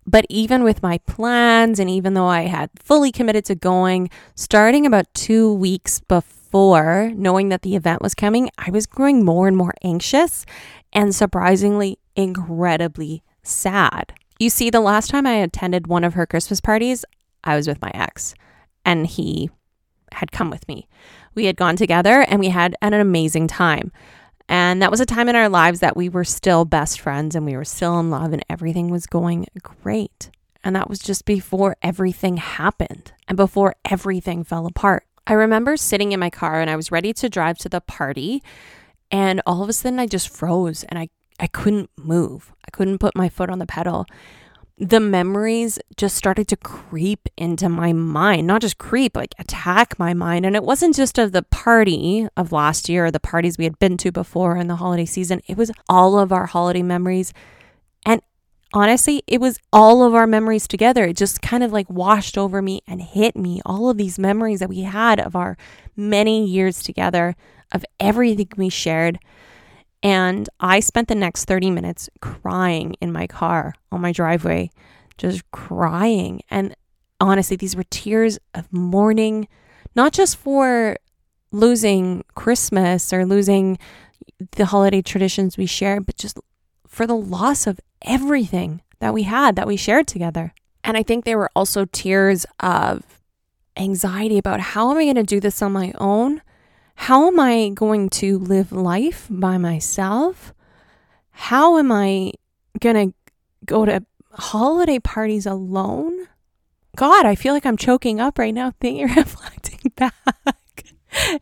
But 0.07 0.25
even 0.29 0.63
with 0.63 0.83
my 0.83 0.99
plans, 0.99 1.79
and 1.79 1.89
even 1.89 2.13
though 2.13 2.27
I 2.27 2.43
had 2.43 2.69
fully 2.75 3.11
committed 3.11 3.45
to 3.45 3.55
going, 3.55 4.09
starting 4.35 4.85
about 4.85 5.11
two 5.15 5.51
weeks 5.53 5.99
before 5.99 7.11
knowing 7.15 7.49
that 7.49 7.63
the 7.63 7.75
event 7.75 8.01
was 8.01 8.13
coming, 8.13 8.49
I 8.57 8.69
was 8.69 8.85
growing 8.85 9.25
more 9.25 9.47
and 9.47 9.57
more 9.57 9.73
anxious 9.83 10.45
and 10.93 11.13
surprisingly, 11.13 11.99
incredibly 12.15 13.23
sad. 13.43 14.13
You 14.39 14.49
see, 14.49 14.69
the 14.69 14.79
last 14.79 15.09
time 15.09 15.25
I 15.25 15.35
attended 15.35 15.87
one 15.87 16.03
of 16.03 16.13
her 16.13 16.25
Christmas 16.25 16.61
parties, 16.61 17.03
I 17.45 17.55
was 17.55 17.67
with 17.67 17.81
my 17.81 17.91
ex, 17.93 18.33
and 18.83 19.07
he 19.07 19.49
had 20.15 20.31
come 20.31 20.49
with 20.49 20.67
me. 20.67 20.87
We 21.35 21.45
had 21.45 21.57
gone 21.57 21.75
together 21.75 22.25
and 22.27 22.39
we 22.39 22.49
had 22.49 22.75
an 22.81 22.93
amazing 22.93 23.47
time. 23.47 23.91
And 24.47 24.81
that 24.81 24.91
was 24.91 24.99
a 24.99 25.05
time 25.05 25.27
in 25.27 25.35
our 25.35 25.49
lives 25.49 25.79
that 25.79 25.97
we 25.97 26.07
were 26.07 26.23
still 26.23 26.65
best 26.65 26.99
friends 26.99 27.35
and 27.35 27.45
we 27.45 27.55
were 27.55 27.65
still 27.65 27.99
in 27.99 28.09
love 28.09 28.31
and 28.31 28.45
everything 28.49 28.89
was 28.89 29.07
going 29.07 29.47
great. 29.61 30.29
And 30.63 30.75
that 30.75 30.89
was 30.89 30.99
just 30.99 31.25
before 31.25 31.77
everything 31.81 32.37
happened 32.37 33.11
and 33.27 33.35
before 33.35 33.75
everything 33.89 34.43
fell 34.43 34.65
apart. 34.65 35.05
I 35.27 35.33
remember 35.33 35.77
sitting 35.77 36.11
in 36.11 36.19
my 36.19 36.29
car 36.29 36.61
and 36.61 36.69
I 36.69 36.75
was 36.75 36.91
ready 36.91 37.11
to 37.13 37.29
drive 37.29 37.57
to 37.59 37.69
the 37.69 37.81
party. 37.81 38.43
And 39.11 39.41
all 39.45 39.63
of 39.63 39.69
a 39.69 39.73
sudden, 39.73 39.99
I 39.99 40.07
just 40.07 40.29
froze 40.29 40.83
and 40.85 40.99
I, 40.99 41.09
I 41.39 41.47
couldn't 41.47 41.89
move. 41.97 42.53
I 42.67 42.71
couldn't 42.71 42.99
put 42.99 43.15
my 43.15 43.29
foot 43.29 43.49
on 43.49 43.59
the 43.59 43.65
pedal 43.65 44.05
the 44.77 44.99
memories 44.99 45.79
just 45.95 46.17
started 46.17 46.47
to 46.49 46.57
creep 46.57 47.29
into 47.37 47.69
my 47.69 47.93
mind, 47.93 48.45
not 48.45 48.61
just 48.61 48.77
creep, 48.77 49.15
like 49.15 49.33
attack 49.39 49.97
my 49.97 50.13
mind. 50.13 50.45
And 50.45 50.55
it 50.55 50.63
wasn't 50.63 50.95
just 50.95 51.17
of 51.17 51.31
the 51.31 51.43
party 51.43 52.27
of 52.35 52.51
last 52.51 52.89
year 52.89 53.05
or 53.05 53.11
the 53.11 53.19
parties 53.19 53.57
we 53.57 53.63
had 53.63 53.79
been 53.79 53.95
to 53.97 54.11
before 54.11 54.57
in 54.57 54.67
the 54.67 54.75
holiday 54.75 55.05
season, 55.05 55.41
it 55.47 55.57
was 55.57 55.71
all 55.87 56.19
of 56.19 56.33
our 56.33 56.47
holiday 56.47 56.81
memories. 56.81 57.31
And 58.05 58.21
honestly, 58.73 59.23
it 59.27 59.39
was 59.39 59.59
all 59.71 60.03
of 60.03 60.13
our 60.13 60.27
memories 60.27 60.67
together. 60.67 61.05
It 61.05 61.15
just 61.15 61.41
kind 61.41 61.63
of 61.63 61.71
like 61.71 61.89
washed 61.89 62.37
over 62.37 62.61
me 62.61 62.81
and 62.85 63.01
hit 63.01 63.37
me. 63.37 63.61
All 63.65 63.89
of 63.89 63.97
these 63.97 64.19
memories 64.19 64.59
that 64.59 64.69
we 64.69 64.81
had 64.81 65.21
of 65.21 65.37
our 65.37 65.57
many 65.95 66.45
years 66.45 66.83
together, 66.83 67.37
of 67.71 67.85
everything 67.97 68.49
we 68.57 68.67
shared. 68.67 69.19
And 70.05 70.47
I 70.59 70.81
spent 70.81 71.07
the 71.07 71.15
next 71.15 71.45
30 71.45 71.71
minutes 71.71 72.11
crying 72.21 72.95
in 73.01 73.11
my 73.11 73.25
car 73.25 73.73
on 73.91 74.01
my 74.01 74.11
driveway, 74.11 74.69
just 75.17 75.49
crying. 75.49 76.41
And 76.51 76.75
honestly, 77.19 77.57
these 77.57 77.75
were 77.75 77.85
tears 77.89 78.37
of 78.53 78.71
mourning, 78.71 79.47
not 79.95 80.13
just 80.13 80.37
for 80.37 80.97
losing 81.51 82.23
Christmas 82.35 83.11
or 83.11 83.25
losing 83.25 83.79
the 84.51 84.65
holiday 84.65 85.01
traditions 85.01 85.57
we 85.57 85.65
share, 85.65 85.99
but 85.99 86.17
just 86.17 86.39
for 86.87 87.07
the 87.07 87.17
loss 87.17 87.65
of 87.65 87.79
everything 88.03 88.81
that 88.99 89.11
we 89.11 89.23
had 89.23 89.55
that 89.55 89.65
we 89.65 89.75
shared 89.75 90.05
together. 90.05 90.53
And 90.83 90.95
I 90.95 91.01
think 91.01 91.25
there 91.25 91.39
were 91.39 91.49
also 91.55 91.85
tears 91.85 92.45
of 92.59 93.01
anxiety 93.75 94.37
about 94.37 94.59
how 94.59 94.91
am 94.91 94.99
I 94.99 95.05
going 95.05 95.15
to 95.15 95.23
do 95.23 95.39
this 95.39 95.63
on 95.63 95.71
my 95.71 95.93
own? 95.97 96.43
How 96.95 97.27
am 97.27 97.39
I 97.39 97.69
going 97.73 98.09
to 98.11 98.39
live 98.39 98.71
life 98.71 99.27
by 99.29 99.57
myself? 99.57 100.53
How 101.31 101.77
am 101.77 101.91
I 101.91 102.31
going 102.79 103.11
to 103.11 103.15
go 103.65 103.85
to 103.85 104.03
holiday 104.31 104.99
parties 104.99 105.45
alone? 105.45 106.27
God, 106.95 107.25
I 107.25 107.35
feel 107.35 107.53
like 107.53 107.65
I'm 107.65 107.77
choking 107.77 108.19
up 108.19 108.39
right 108.39 108.53
now 108.53 108.71
thinking 108.79 109.07
reflecting 109.15 109.91
back. 109.95 110.13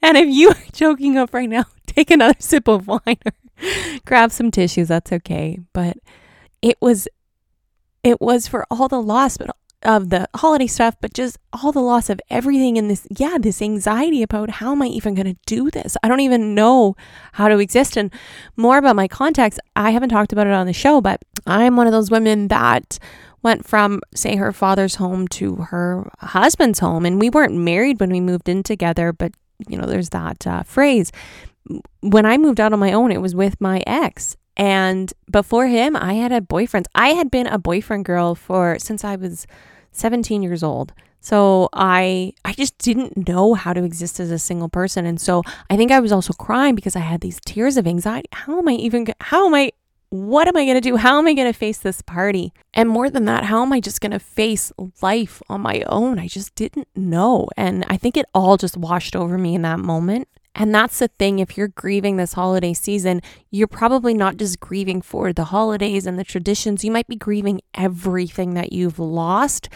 and 0.01 0.17
if 0.17 0.27
you 0.27 0.49
are 0.49 0.63
choking 0.73 1.17
up 1.17 1.33
right 1.33 1.49
now, 1.49 1.65
take 1.87 2.11
another 2.11 2.35
sip 2.39 2.67
of 2.67 2.87
wine 2.87 3.17
or 3.25 3.33
grab 4.05 4.31
some 4.31 4.51
tissues. 4.51 4.87
That's 4.87 5.11
okay. 5.11 5.59
But 5.73 5.97
it 6.61 6.77
was 6.81 7.07
it 8.03 8.19
was 8.19 8.47
for 8.47 8.65
all 8.69 8.87
the 8.87 9.01
loss, 9.01 9.37
but 9.37 9.55
of 9.85 10.09
the 10.09 10.27
holiday 10.35 10.67
stuff, 10.67 10.95
but 11.01 11.13
just 11.13 11.37
all 11.51 11.71
the 11.71 11.81
loss 11.81 12.09
of 12.09 12.19
everything 12.29 12.77
in 12.77 12.87
this, 12.87 13.07
yeah, 13.09 13.37
this 13.39 13.61
anxiety 13.61 14.23
about 14.23 14.49
how 14.49 14.71
am 14.71 14.81
I 14.81 14.87
even 14.87 15.15
going 15.15 15.33
to 15.33 15.39
do 15.45 15.69
this? 15.69 15.95
I 16.03 16.07
don't 16.07 16.19
even 16.19 16.55
know 16.55 16.95
how 17.33 17.47
to 17.47 17.59
exist. 17.59 17.97
And 17.97 18.11
more 18.55 18.77
about 18.77 18.95
my 18.95 19.07
context, 19.07 19.59
I 19.75 19.91
haven't 19.91 20.09
talked 20.09 20.33
about 20.33 20.47
it 20.47 20.53
on 20.53 20.67
the 20.67 20.73
show, 20.73 21.01
but 21.01 21.21
I'm 21.45 21.75
one 21.75 21.87
of 21.87 21.93
those 21.93 22.11
women 22.11 22.47
that 22.49 22.99
went 23.41 23.67
from, 23.67 24.01
say, 24.15 24.35
her 24.37 24.53
father's 24.53 24.95
home 24.95 25.27
to 25.27 25.55
her 25.55 26.09
husband's 26.19 26.79
home. 26.79 27.05
And 27.05 27.19
we 27.19 27.29
weren't 27.29 27.55
married 27.55 27.99
when 27.99 28.09
we 28.09 28.21
moved 28.21 28.47
in 28.47 28.63
together, 28.63 29.11
but, 29.11 29.33
you 29.67 29.77
know, 29.77 29.85
there's 29.85 30.09
that 30.09 30.47
uh, 30.47 30.63
phrase. 30.63 31.11
When 32.01 32.25
I 32.25 32.37
moved 32.37 32.59
out 32.59 32.73
on 32.73 32.79
my 32.79 32.93
own, 32.93 33.11
it 33.11 33.21
was 33.21 33.35
with 33.35 33.59
my 33.59 33.83
ex. 33.85 34.37
And 34.55 35.11
before 35.31 35.67
him, 35.67 35.95
I 35.95 36.13
had 36.13 36.31
a 36.31 36.41
boyfriend. 36.41 36.87
I 36.93 37.09
had 37.09 37.31
been 37.31 37.47
a 37.47 37.57
boyfriend 37.57 38.05
girl 38.05 38.35
for 38.35 38.77
since 38.79 39.03
I 39.03 39.15
was 39.15 39.47
17 39.93 40.41
years 40.43 40.63
old. 40.63 40.93
So 41.21 41.69
I 41.71 42.33
I 42.43 42.51
just 42.51 42.77
didn't 42.77 43.27
know 43.29 43.53
how 43.53 43.71
to 43.71 43.83
exist 43.83 44.19
as 44.19 44.29
a 44.29 44.37
single 44.37 44.69
person. 44.69 45.05
And 45.05 45.21
so 45.21 45.41
I 45.69 45.77
think 45.77 45.91
I 45.91 46.01
was 46.01 46.11
also 46.11 46.33
crying 46.33 46.75
because 46.75 46.97
I 46.97 46.99
had 46.99 47.21
these 47.21 47.39
tears 47.45 47.77
of 47.77 47.87
anxiety. 47.87 48.27
How 48.33 48.59
am 48.59 48.67
I 48.67 48.73
even 48.73 49.07
how 49.21 49.47
am 49.47 49.53
I 49.53 49.71
what 50.09 50.47
am 50.47 50.55
I 50.55 50.63
going 50.65 50.75
to 50.75 50.81
do? 50.81 50.95
How 50.97 51.17
am 51.17 51.25
I 51.25 51.33
going 51.33 51.51
to 51.51 51.57
face 51.57 51.79
this 51.79 52.03
party? 52.03 52.53
And 52.71 52.87
more 52.87 53.09
than 53.09 53.25
that, 53.25 53.45
how 53.45 53.63
am 53.63 53.73
I 53.73 53.79
just 53.79 53.99
going 53.99 54.11
to 54.11 54.19
face 54.19 54.71
life 55.01 55.41
on 55.49 55.61
my 55.61 55.83
own? 55.87 56.19
I 56.19 56.27
just 56.27 56.53
didn't 56.53 56.87
know. 56.95 57.47
And 57.57 57.83
I 57.87 57.97
think 57.97 58.15
it 58.15 58.27
all 58.31 58.55
just 58.55 58.77
washed 58.77 59.15
over 59.15 59.39
me 59.39 59.55
in 59.55 59.63
that 59.63 59.79
moment. 59.79 60.27
And 60.55 60.73
that's 60.73 60.99
the 60.99 61.07
thing. 61.07 61.39
If 61.39 61.57
you're 61.57 61.69
grieving 61.69 62.17
this 62.17 62.33
holiday 62.33 62.73
season, 62.73 63.21
you're 63.49 63.67
probably 63.67 64.13
not 64.13 64.37
just 64.37 64.59
grieving 64.59 65.01
for 65.01 65.33
the 65.33 65.45
holidays 65.45 66.05
and 66.05 66.19
the 66.19 66.23
traditions. 66.23 66.83
You 66.83 66.91
might 66.91 67.07
be 67.07 67.15
grieving 67.15 67.61
everything 67.73 68.53
that 68.53 68.71
you've 68.71 68.99
lost. 68.99 69.69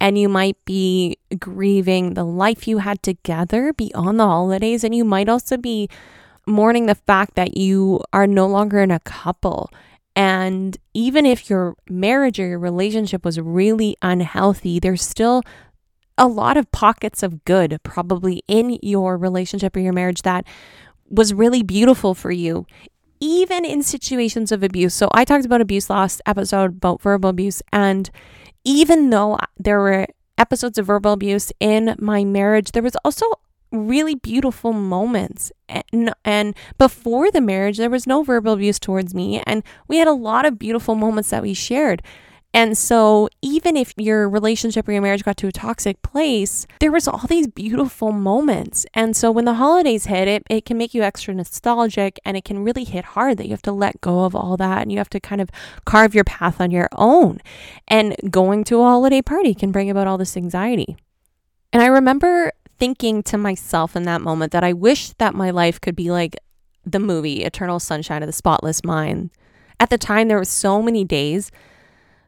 And 0.00 0.18
you 0.18 0.28
might 0.28 0.56
be 0.64 1.16
grieving 1.38 2.14
the 2.14 2.24
life 2.24 2.66
you 2.66 2.78
had 2.78 3.02
together 3.02 3.72
beyond 3.72 4.18
the 4.18 4.26
holidays. 4.26 4.82
And 4.84 4.94
you 4.94 5.04
might 5.04 5.28
also 5.28 5.56
be 5.56 5.88
mourning 6.46 6.86
the 6.86 6.94
fact 6.94 7.34
that 7.34 7.56
you 7.56 8.00
are 8.12 8.26
no 8.26 8.46
longer 8.46 8.80
in 8.80 8.90
a 8.90 9.00
couple. 9.00 9.70
And 10.16 10.76
even 10.92 11.24
if 11.24 11.48
your 11.48 11.76
marriage 11.88 12.40
or 12.40 12.48
your 12.48 12.58
relationship 12.58 13.24
was 13.24 13.38
really 13.38 13.96
unhealthy, 14.02 14.80
there's 14.80 15.02
still 15.02 15.42
a 16.18 16.26
lot 16.26 16.56
of 16.56 16.70
pockets 16.72 17.22
of 17.22 17.44
good 17.44 17.78
probably 17.82 18.42
in 18.48 18.78
your 18.82 19.16
relationship 19.16 19.76
or 19.76 19.80
your 19.80 19.92
marriage 19.92 20.22
that 20.22 20.46
was 21.08 21.34
really 21.34 21.62
beautiful 21.62 22.14
for 22.14 22.30
you, 22.30 22.66
even 23.20 23.64
in 23.64 23.82
situations 23.82 24.50
of 24.50 24.62
abuse. 24.62 24.94
So 24.94 25.08
I 25.12 25.24
talked 25.24 25.44
about 25.44 25.60
abuse 25.60 25.90
last 25.90 26.22
episode 26.26 26.76
about 26.76 27.02
verbal 27.02 27.30
abuse. 27.30 27.62
And 27.72 28.10
even 28.64 29.10
though 29.10 29.38
there 29.58 29.78
were 29.78 30.06
episodes 30.38 30.78
of 30.78 30.86
verbal 30.86 31.12
abuse 31.12 31.52
in 31.60 31.94
my 31.98 32.24
marriage, 32.24 32.72
there 32.72 32.82
was 32.82 32.96
also 33.04 33.26
really 33.70 34.14
beautiful 34.14 34.72
moments. 34.72 35.52
And, 35.68 36.14
and 36.24 36.54
before 36.78 37.30
the 37.30 37.40
marriage, 37.40 37.78
there 37.78 37.90
was 37.90 38.06
no 38.06 38.22
verbal 38.22 38.54
abuse 38.54 38.78
towards 38.78 39.14
me. 39.14 39.42
And 39.46 39.62
we 39.88 39.98
had 39.98 40.08
a 40.08 40.12
lot 40.12 40.44
of 40.44 40.58
beautiful 40.58 40.94
moments 40.94 41.30
that 41.30 41.42
we 41.42 41.54
shared. 41.54 42.02
And 42.54 42.76
so, 42.76 43.30
even 43.40 43.78
if 43.78 43.94
your 43.96 44.28
relationship 44.28 44.86
or 44.86 44.92
your 44.92 45.00
marriage 45.00 45.24
got 45.24 45.38
to 45.38 45.46
a 45.46 45.52
toxic 45.52 46.02
place, 46.02 46.66
there 46.80 46.92
was 46.92 47.08
all 47.08 47.26
these 47.26 47.46
beautiful 47.46 48.12
moments. 48.12 48.84
And 48.92 49.16
so, 49.16 49.30
when 49.30 49.46
the 49.46 49.54
holidays 49.54 50.06
hit, 50.06 50.28
it, 50.28 50.42
it 50.50 50.66
can 50.66 50.76
make 50.76 50.92
you 50.92 51.02
extra 51.02 51.32
nostalgic 51.32 52.20
and 52.26 52.36
it 52.36 52.44
can 52.44 52.62
really 52.62 52.84
hit 52.84 53.06
hard 53.06 53.38
that 53.38 53.46
you 53.46 53.52
have 53.52 53.62
to 53.62 53.72
let 53.72 54.02
go 54.02 54.24
of 54.24 54.36
all 54.36 54.58
that 54.58 54.82
and 54.82 54.92
you 54.92 54.98
have 54.98 55.10
to 55.10 55.20
kind 55.20 55.40
of 55.40 55.48
carve 55.86 56.14
your 56.14 56.24
path 56.24 56.60
on 56.60 56.70
your 56.70 56.88
own. 56.92 57.40
And 57.88 58.14
going 58.30 58.64
to 58.64 58.80
a 58.80 58.84
holiday 58.84 59.22
party 59.22 59.54
can 59.54 59.72
bring 59.72 59.88
about 59.88 60.06
all 60.06 60.18
this 60.18 60.36
anxiety. 60.36 60.96
And 61.72 61.82
I 61.82 61.86
remember 61.86 62.52
thinking 62.78 63.22
to 63.22 63.38
myself 63.38 63.96
in 63.96 64.02
that 64.02 64.20
moment 64.20 64.52
that 64.52 64.64
I 64.64 64.74
wish 64.74 65.10
that 65.14 65.34
my 65.34 65.50
life 65.50 65.80
could 65.80 65.96
be 65.96 66.10
like 66.10 66.36
the 66.84 66.98
movie 66.98 67.44
Eternal 67.44 67.80
Sunshine 67.80 68.22
of 68.22 68.26
the 68.26 68.32
Spotless 68.32 68.84
Mind. 68.84 69.30
At 69.80 69.88
the 69.88 69.98
time, 69.98 70.28
there 70.28 70.36
were 70.36 70.44
so 70.44 70.82
many 70.82 71.02
days 71.02 71.50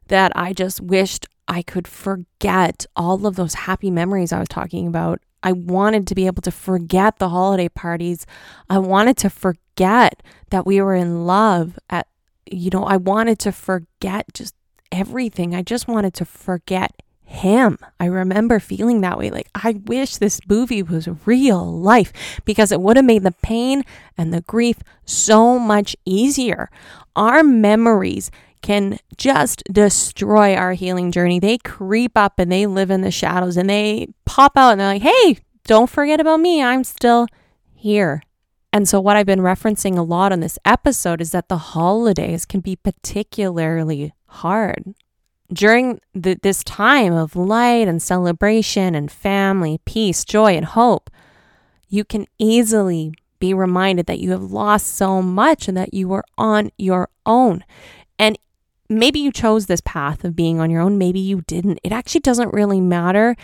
that 0.09 0.33
I 0.35 0.53
just 0.53 0.81
wished 0.81 1.27
I 1.47 1.63
could 1.63 1.87
forget 1.87 2.87
all 2.97 3.27
of 3.27 3.37
those 3.37 3.55
happy 3.55 3.91
memories 3.91 4.33
I 4.33 4.39
was 4.39 4.49
talking 4.49 4.87
about. 4.87 5.21
I 5.43 5.53
wanted 5.53 6.07
to 6.07 6.15
be 6.15 6.27
able 6.27 6.43
to 6.43 6.51
forget 6.51 7.19
the 7.19 7.29
holiday 7.29 7.69
parties. 7.69 8.25
I 8.71 8.79
wanted 8.79 9.19
to 9.19 9.31
forget 9.31 10.23
that 10.51 10.65
we 10.65 10.81
were 10.81 10.95
in 10.95 11.27
love 11.27 11.79
at 11.91 12.07
you 12.51 12.71
know, 12.71 12.85
I 12.85 12.97
wanted 12.97 13.39
to 13.41 13.53
forget 13.53 14.27
just 14.35 14.55
everything. 14.93 15.55
I 15.55 15.63
just 15.63 15.89
wanted 15.89 16.15
to 16.15 16.25
forget 16.25 17.03
him. 17.25 17.79
I 17.99 18.07
remember 18.07 18.61
feeling 18.61 19.01
that 19.01 19.19
way. 19.19 19.31
Like, 19.31 19.49
I 19.55 19.81
wish 19.87 20.17
this 20.17 20.41
movie 20.49 20.83
was 20.83 21.09
real 21.27 21.65
life 21.65 22.13
because 22.45 22.71
it 22.71 22.81
would 22.81 22.97
have 22.97 23.05
made 23.05 23.23
the 23.23 23.33
pain 23.33 23.83
and 24.17 24.33
the 24.33 24.43
grief 24.43 24.79
so 25.05 25.59
much 25.59 25.97
easier. 26.05 26.71
Our 27.17 27.43
memories 27.43 28.31
can 28.65 28.99
just 29.19 29.63
destroy 29.71 30.55
our 30.55 30.73
healing 30.73 31.13
journey. 31.13 31.39
They 31.39 31.59
creep 31.59 32.17
up 32.17 32.39
and 32.39 32.51
they 32.51 32.65
live 32.65 32.91
in 32.91 33.03
the 33.03 33.11
shadows 33.11 33.59
and 33.59 33.69
they 33.69 34.09
pop 34.25 34.57
out 34.57 34.71
and 34.71 34.81
they're 34.81 34.89
like, 34.89 35.03
hey, 35.03 35.37
don't 35.65 35.91
forget 35.91 36.19
about 36.19 36.41
me. 36.41 36.63
I'm 36.63 36.83
still 36.83 37.27
here. 37.75 38.23
And 38.73 38.89
so, 38.89 39.01
what 39.01 39.17
I've 39.17 39.27
been 39.27 39.41
referencing 39.41 39.99
a 39.99 40.03
lot 40.03 40.33
on 40.33 40.41
this 40.41 40.59
episode 40.65 41.21
is 41.21 41.31
that 41.33 41.51
the 41.51 41.59
holidays 41.59 42.47
can 42.47 42.61
be 42.61 42.75
particularly 42.75 44.15
hard. 44.29 44.95
During 45.53 46.01
the, 46.15 46.39
this 46.43 46.65
time 46.65 47.13
of 47.13 47.37
light 47.37 47.87
and 47.87 48.03
celebration 48.03 48.95
and 48.95 49.13
family, 49.13 49.79
peace, 49.85 50.25
joy, 50.25 50.57
and 50.57 50.65
hope, 50.65 51.11
you 51.89 52.03
can 52.03 52.27
easily 52.39 53.13
be 53.39 53.53
reminded 53.53 54.07
that 54.07 54.21
you 54.21 54.31
have 54.31 54.51
lost 54.51 54.87
so 54.87 55.21
much 55.21 55.69
and 55.69 55.77
that 55.77 55.93
you 55.93 56.09
were 56.09 56.25
on 56.39 56.71
your 56.79 57.11
own. 57.27 57.63
And 58.19 58.39
maybe 58.89 59.19
you 59.19 59.33
chose 59.33 59.67
this 59.67 59.81
path 59.81 60.25
of 60.25 60.37
being 60.37 60.61
on 60.61 60.71
your 60.71 60.81
own, 60.81 60.99
maybe 60.99 61.21
you 61.21 61.43
didn't. 61.43 61.81
It 61.83 61.93
actually 61.93 62.21
doesn't 62.21 62.53
really 62.53 62.81
matter. 62.81 63.37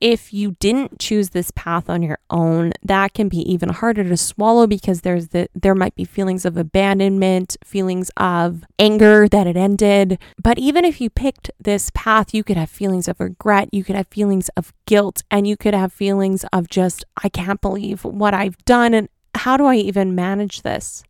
If 0.00 0.32
you 0.32 0.52
didn't 0.60 1.00
choose 1.00 1.30
this 1.30 1.50
path 1.50 1.90
on 1.90 2.04
your 2.04 2.18
own, 2.30 2.72
that 2.84 3.14
can 3.14 3.28
be 3.28 3.38
even 3.38 3.70
harder 3.70 4.04
to 4.04 4.16
swallow 4.16 4.68
because 4.68 5.00
there's 5.00 5.28
the 5.28 5.48
there 5.56 5.74
might 5.74 5.96
be 5.96 6.04
feelings 6.04 6.44
of 6.44 6.56
abandonment, 6.56 7.56
feelings 7.64 8.08
of 8.16 8.62
anger 8.78 9.26
that 9.28 9.48
it 9.48 9.56
ended. 9.56 10.20
But 10.40 10.56
even 10.56 10.84
if 10.84 11.00
you 11.00 11.10
picked 11.10 11.50
this 11.58 11.90
path, 11.94 12.32
you 12.32 12.44
could 12.44 12.56
have 12.56 12.70
feelings 12.70 13.08
of 13.08 13.18
regret, 13.18 13.70
you 13.72 13.82
could 13.82 13.96
have 13.96 14.06
feelings 14.06 14.48
of 14.50 14.72
guilt, 14.86 15.24
and 15.32 15.48
you 15.48 15.56
could 15.56 15.74
have 15.74 15.92
feelings 15.92 16.44
of 16.52 16.68
just 16.68 17.04
I 17.24 17.28
can't 17.28 17.60
believe 17.60 18.04
what 18.04 18.34
I've 18.34 18.56
done 18.64 18.94
and 18.94 19.08
how 19.34 19.56
do 19.56 19.66
I 19.66 19.76
even 19.76 20.14
manage 20.14 20.62
this? 20.62 21.02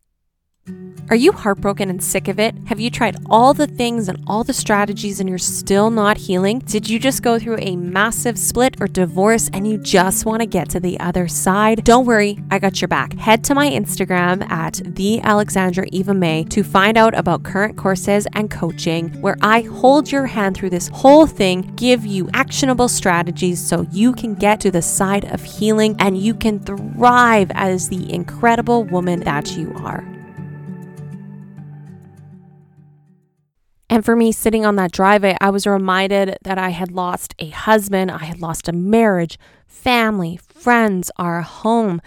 Are 1.09 1.15
you 1.15 1.31
heartbroken 1.31 1.89
and 1.89 2.03
sick 2.03 2.27
of 2.27 2.39
it? 2.39 2.53
Have 2.67 2.79
you 2.79 2.91
tried 2.91 3.15
all 3.31 3.55
the 3.55 3.65
things 3.65 4.09
and 4.09 4.23
all 4.27 4.43
the 4.43 4.53
strategies 4.53 5.19
and 5.19 5.27
you're 5.27 5.39
still 5.39 5.89
not 5.89 6.17
healing? 6.17 6.59
Did 6.59 6.87
you 6.87 6.99
just 6.99 7.23
go 7.23 7.39
through 7.39 7.57
a 7.61 7.75
massive 7.75 8.37
split 8.37 8.79
or 8.79 8.85
divorce 8.85 9.49
and 9.51 9.67
you 9.67 9.79
just 9.79 10.27
want 10.27 10.41
to 10.41 10.45
get 10.45 10.69
to 10.69 10.79
the 10.79 10.99
other 10.99 11.27
side? 11.27 11.83
Don't 11.83 12.05
worry, 12.05 12.37
I 12.51 12.59
got 12.59 12.79
your 12.79 12.89
back. 12.89 13.13
Head 13.13 13.43
to 13.45 13.55
my 13.55 13.67
Instagram 13.67 14.47
at 14.51 14.81
the 14.85 15.19
Alexandra 15.21 15.87
Eva 15.91 16.13
May 16.13 16.43
to 16.43 16.63
find 16.63 16.95
out 16.95 17.17
about 17.17 17.41
current 17.41 17.75
courses 17.75 18.27
and 18.33 18.51
coaching 18.51 19.09
where 19.19 19.37
I 19.41 19.61
hold 19.61 20.11
your 20.11 20.27
hand 20.27 20.57
through 20.57 20.69
this 20.69 20.89
whole 20.89 21.25
thing, 21.25 21.73
give 21.75 22.05
you 22.05 22.29
actionable 22.35 22.87
strategies 22.87 23.59
so 23.59 23.87
you 23.91 24.13
can 24.13 24.35
get 24.35 24.59
to 24.59 24.69
the 24.69 24.83
side 24.83 25.25
of 25.33 25.41
healing 25.41 25.95
and 25.97 26.19
you 26.19 26.35
can 26.35 26.59
thrive 26.59 27.49
as 27.55 27.89
the 27.89 28.13
incredible 28.13 28.83
woman 28.83 29.21
that 29.21 29.57
you 29.57 29.73
are. 29.77 30.18
And 33.89 34.05
for 34.05 34.15
me, 34.15 34.31
sitting 34.31 34.65
on 34.65 34.75
that 34.75 34.91
driveway, 34.91 35.35
I 35.41 35.49
was 35.49 35.65
reminded 35.65 36.37
that 36.43 36.57
I 36.57 36.69
had 36.69 36.91
lost 36.91 37.33
a 37.39 37.49
husband, 37.49 38.11
I 38.11 38.25
had 38.25 38.39
lost 38.39 38.67
a 38.67 38.73
marriage, 38.73 39.39
family, 39.65 40.39
friends, 40.47 41.09
our 41.17 41.41
home, 41.41 42.01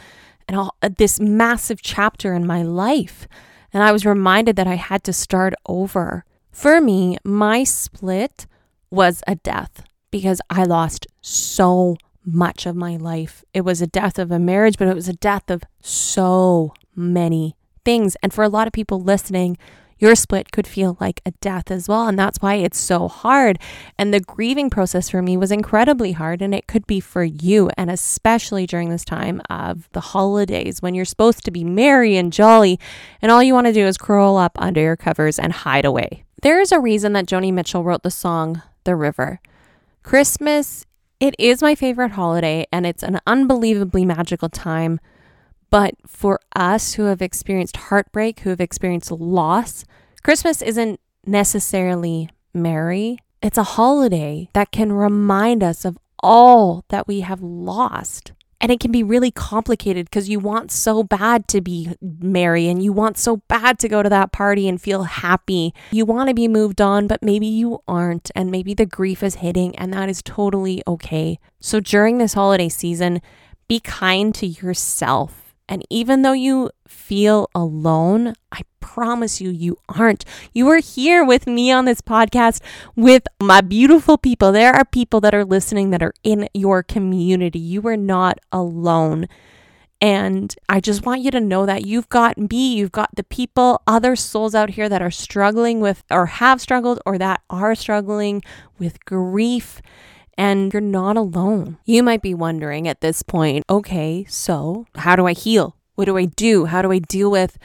and 0.47 0.57
all 0.57 0.77
uh, 0.81 0.91
this 0.97 1.19
massive 1.19 1.83
chapter 1.83 2.35
in 2.35 2.47
my 2.47 2.62
life. 2.62 3.27
And 3.73 3.83
I 3.83 3.91
was 3.91 4.07
reminded 4.07 4.57
that 4.57 4.67
I 4.67 4.75
had 4.75 5.03
to 5.05 5.12
start 5.12 5.55
over. 5.67 6.25
For 6.51 6.81
me, 6.81 7.19
my 7.25 7.65
split 7.65 8.47
was 8.91 9.23
a 9.27 9.37
death 9.37 9.83
because 10.11 10.41
I 10.51 10.65
lost 10.65 11.07
so 11.21 11.97
much 12.25 12.67
of 12.67 12.77
my 12.77 12.97
life. 12.97 13.43
It 13.53 13.62
was 13.62 13.83
a 13.83 13.87
death 13.87 14.19
of 14.19 14.31
a 14.31 14.39
marriage, 14.39 14.77
but 14.79 14.89
it 14.89 14.95
was 14.95 15.09
a 15.09 15.15
death 15.15 15.51
of 15.51 15.65
so 15.81 16.75
many 16.95 17.57
things. 17.85 18.17
And 18.23 18.33
for 18.33 18.45
a 18.45 18.49
lot 18.49 18.67
of 18.67 18.73
people 18.73 19.01
listening, 19.01 19.57
your 20.03 20.17
split 20.17 20.51
could 20.51 20.67
feel 20.67 20.97
like 21.01 21.21
a 21.25 21.31
death 21.41 21.71
as 21.71 21.89
well. 21.89 22.09
And 22.09 22.19
that's 22.19 22.39
why 22.39 22.57
it's 22.57 22.79
so 22.79 23.07
hard. 23.07 23.61
And 23.97 24.13
the 24.13 24.19
grieving 24.19 24.69
process 24.69 25.09
for 25.09 25.23
me 25.23 25.37
was 25.37 25.53
incredibly 25.53 26.11
hard. 26.11 26.43
And 26.43 26.53
it 26.53 26.67
could 26.67 26.89
be 26.89 26.99
for 26.99 27.23
you. 27.23 27.71
And 27.77 27.89
especially 27.89 28.67
during 28.67 28.91
this 28.91 29.05
time 29.05 29.41
of 29.49 29.89
the 29.93 30.01
holidays 30.01 30.83
when 30.83 30.97
you're 30.97 31.05
supposed 31.05 31.45
to 31.45 31.53
be 31.53 31.63
merry 31.63 32.17
and 32.17 32.33
jolly. 32.33 32.81
And 33.23 33.31
all 33.31 33.45
you 33.45 33.55
want 33.55 33.69
to 33.69 33.73
do 33.73 33.87
is 33.87 33.97
curl 33.97 34.37
up 34.37 34.61
under 34.61 34.81
your 34.81 34.97
covers 34.97 35.39
and 35.39 35.53
hide 35.53 35.85
away. 35.85 36.25
There 36.43 36.61
is 36.61 36.73
a 36.73 36.81
reason 36.81 37.13
that 37.13 37.27
Joni 37.27 37.53
Mitchell 37.53 37.85
wrote 37.85 38.03
the 38.03 38.11
song 38.11 38.61
The 38.83 38.97
River. 38.97 39.41
Christmas, 40.03 40.85
it 41.21 41.37
is 41.39 41.63
my 41.63 41.77
favorite 41.77 42.11
holiday 42.11 42.67
and 42.73 42.85
it's 42.85 43.05
an 43.05 43.21
unbelievably 43.25 44.05
magical 44.05 44.49
time. 44.49 44.99
But 45.73 45.95
for 46.07 46.38
us 46.55 46.93
who 46.95 47.05
have 47.05 47.23
experienced 47.23 47.79
heartbreak, 47.79 48.41
who 48.41 48.50
have 48.50 48.61
experienced 48.61 49.11
loss, 49.11 49.87
Christmas 50.23 50.61
isn't 50.61 51.00
necessarily 51.25 52.29
merry. 52.52 53.17
It's 53.41 53.57
a 53.57 53.62
holiday 53.62 54.50
that 54.52 54.71
can 54.71 54.93
remind 54.93 55.64
us 55.64 55.87
of 55.87 55.97
all 56.23 56.85
that 56.91 57.09
we 57.09 57.21
have 57.21 57.41
lost. 57.41 58.33
And 58.61 58.71
it 58.71 58.81
can 58.81 58.93
be 58.93 59.02
really 59.02 59.31
complicated 59.31 60.11
because 60.11 60.29
you 60.29 60.38
want 60.38 60.71
so 60.71 61.02
bad 61.02 61.49
to 61.49 61.62
be 61.62 61.97
merry 62.02 62.69
and 62.69 62.83
you 62.83 62.93
want 62.93 63.17
so 63.17 63.38
bad 63.49 63.79
to 63.79 63.88
go 63.88 64.02
to 64.02 64.11
that 64.11 64.31
party 64.31 64.69
and 64.69 64.79
feel 64.79 65.05
happy. 65.05 65.73
You 65.91 66.05
want 66.05 66.29
to 66.29 66.35
be 66.35 66.49
moved 66.49 66.83
on, 66.83 67.07
but 67.07 67.23
maybe 67.23 67.47
you 67.47 67.83
aren't. 67.88 68.31
And 68.35 68.50
maybe 68.50 68.75
the 68.75 68.85
grief 68.85 69.23
is 69.23 69.37
hitting, 69.37 69.75
and 69.76 69.91
that 69.95 70.11
is 70.11 70.21
totally 70.23 70.83
okay. 70.87 71.38
So 71.61 71.81
during 71.81 72.19
this 72.19 72.35
holiday 72.35 72.69
season, 72.69 73.23
be 73.69 73.81
kind 73.81 74.35
to 74.35 74.47
yourself 74.47 75.42
and 75.73 75.87
even 75.88 76.21
though 76.21 76.35
you 76.35 76.69
feel 76.87 77.49
alone, 77.55 78.35
I 78.52 78.61
promise 78.81 79.41
you, 79.41 79.49
you 79.49 79.79
aren't. 79.88 80.23
You 80.52 80.69
are 80.69 80.81
here 80.81 81.25
with 81.25 81.47
me 81.47 81.73
on 81.73 81.87
this 81.87 82.02
podcast 82.02 82.61
with 82.95 83.23
my 83.41 83.62
beautiful 83.62 84.19
people. 84.19 84.52
There 84.52 84.75
are 84.75 84.85
people 84.85 85.23
that 85.23 85.35
are 85.35 85.47
listening 85.47 85.88
that 85.88 86.02
are 86.02 86.12
in 86.23 86.47
your 86.52 86.83
community. 86.83 87.59
You 87.59 87.88
are 87.88 87.97
not 87.97 88.38
alone. 88.52 89.29
And 89.99 90.55
I 90.69 90.79
just 90.79 91.07
want 91.07 91.23
you 91.23 91.31
to 91.31 91.41
know 91.41 91.64
that 91.64 91.87
you've 91.87 92.11
got 92.11 92.37
me, 92.37 92.75
you've 92.75 92.93
got 92.93 93.09
the 93.17 93.25
people, 93.25 93.81
other 93.87 94.14
souls 94.14 94.55
out 94.55 94.73
here 94.73 94.91
that 94.91 95.00
are 95.00 95.11
struggling 95.11 95.81
with, 95.81 96.05
or 96.11 96.26
have 96.26 96.61
struggled, 96.61 97.00
or 97.07 97.17
that 97.17 97.41
are 97.49 97.75
struggling 97.75 98.43
with 98.79 99.02
grief 99.07 99.81
and 100.43 100.75
you're 100.75 100.81
not 100.81 101.17
alone. 101.17 101.79
You 101.85 102.03
might 102.03 102.21
be 102.21 102.35
wondering 102.35 102.89
at 102.89 103.01
this 103.01 103.23
point, 103.23 103.65
okay, 103.71 104.25
so 104.29 104.87
how 104.97 105.15
do 105.15 105.25
I 105.29 105.35
heal? 105.35 105.77
What 105.95 106.07
do 106.07 106.17
I 106.19 106.25
do? 106.25 106.65
How 106.65 106.83
do 106.83 106.91
I 106.91 106.99
deal 106.99 107.31
with 107.31 107.59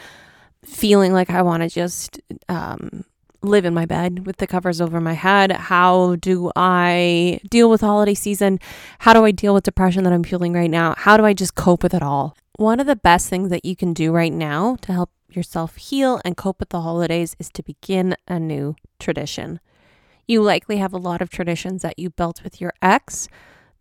feeling 0.63 1.11
like 1.11 1.31
I 1.31 1.41
want 1.41 1.63
to 1.63 1.69
just 1.69 2.21
um, 2.47 3.03
live 3.41 3.65
in 3.65 3.73
my 3.73 3.87
bed 3.87 4.27
with 4.27 4.37
the 4.37 4.45
covers 4.45 4.79
over 4.79 5.01
my 5.01 5.13
head? 5.13 5.51
How 5.53 6.17
do 6.17 6.51
I 6.55 7.39
deal 7.49 7.67
with 7.67 7.81
holiday 7.81 8.13
season? 8.13 8.59
How 8.99 9.13
do 9.13 9.25
I 9.25 9.31
deal 9.31 9.55
with 9.55 9.63
depression 9.63 10.03
that 10.03 10.13
I'm 10.13 10.23
feeling 10.23 10.53
right 10.53 10.69
now? 10.69 10.93
How 10.99 11.17
do 11.17 11.25
I 11.25 11.33
just 11.33 11.55
cope 11.55 11.81
with 11.81 11.95
it 11.95 12.03
all? 12.03 12.37
One 12.57 12.79
of 12.79 12.85
the 12.85 12.95
best 12.95 13.27
things 13.27 13.49
that 13.49 13.65
you 13.65 13.75
can 13.75 13.93
do 13.93 14.11
right 14.11 14.33
now 14.33 14.75
to 14.83 14.93
help 14.93 15.09
yourself 15.31 15.77
heal 15.77 16.21
and 16.23 16.37
cope 16.37 16.59
with 16.59 16.69
the 16.69 16.81
holidays 16.81 17.35
is 17.39 17.49
to 17.53 17.63
begin 17.63 18.15
a 18.27 18.39
new 18.39 18.75
tradition. 18.99 19.61
You 20.27 20.41
likely 20.41 20.77
have 20.77 20.93
a 20.93 20.97
lot 20.97 21.21
of 21.21 21.29
traditions 21.29 21.81
that 21.81 21.97
you 21.97 22.09
built 22.09 22.43
with 22.43 22.59
your 22.59 22.73
ex 22.81 23.27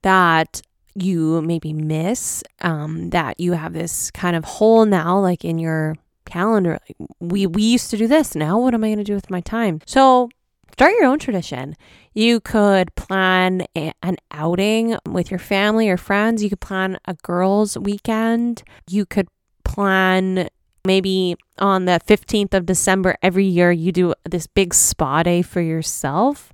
that 0.02 0.62
you 0.94 1.42
maybe 1.42 1.72
miss, 1.72 2.42
um, 2.62 3.10
that 3.10 3.38
you 3.38 3.52
have 3.52 3.72
this 3.72 4.10
kind 4.12 4.36
of 4.36 4.44
hole 4.44 4.86
now, 4.86 5.18
like 5.18 5.44
in 5.44 5.58
your 5.58 5.96
calendar. 6.24 6.78
Like, 6.88 7.08
we 7.20 7.46
we 7.46 7.62
used 7.62 7.90
to 7.90 7.96
do 7.96 8.06
this. 8.06 8.34
Now, 8.34 8.58
what 8.58 8.74
am 8.74 8.84
I 8.84 8.88
going 8.88 8.98
to 8.98 9.04
do 9.04 9.14
with 9.14 9.30
my 9.30 9.40
time? 9.40 9.80
So 9.86 10.30
start 10.72 10.92
your 10.98 11.06
own 11.06 11.18
tradition. 11.18 11.76
You 12.14 12.40
could 12.40 12.94
plan 12.94 13.66
a, 13.76 13.92
an 14.02 14.16
outing 14.30 14.96
with 15.06 15.30
your 15.30 15.40
family 15.40 15.88
or 15.90 15.96
friends. 15.96 16.42
You 16.42 16.50
could 16.50 16.60
plan 16.60 16.98
a 17.04 17.14
girls' 17.14 17.76
weekend. 17.76 18.62
You 18.88 19.04
could 19.04 19.28
plan 19.64 20.48
maybe 20.86 21.36
on 21.58 21.84
the 21.84 22.00
15th 22.06 22.54
of 22.54 22.66
December 22.66 23.16
every 23.22 23.44
year, 23.44 23.72
you 23.72 23.92
do 23.92 24.14
this 24.24 24.46
big 24.46 24.72
spa 24.72 25.22
day 25.22 25.42
for 25.42 25.60
yourself. 25.60 26.52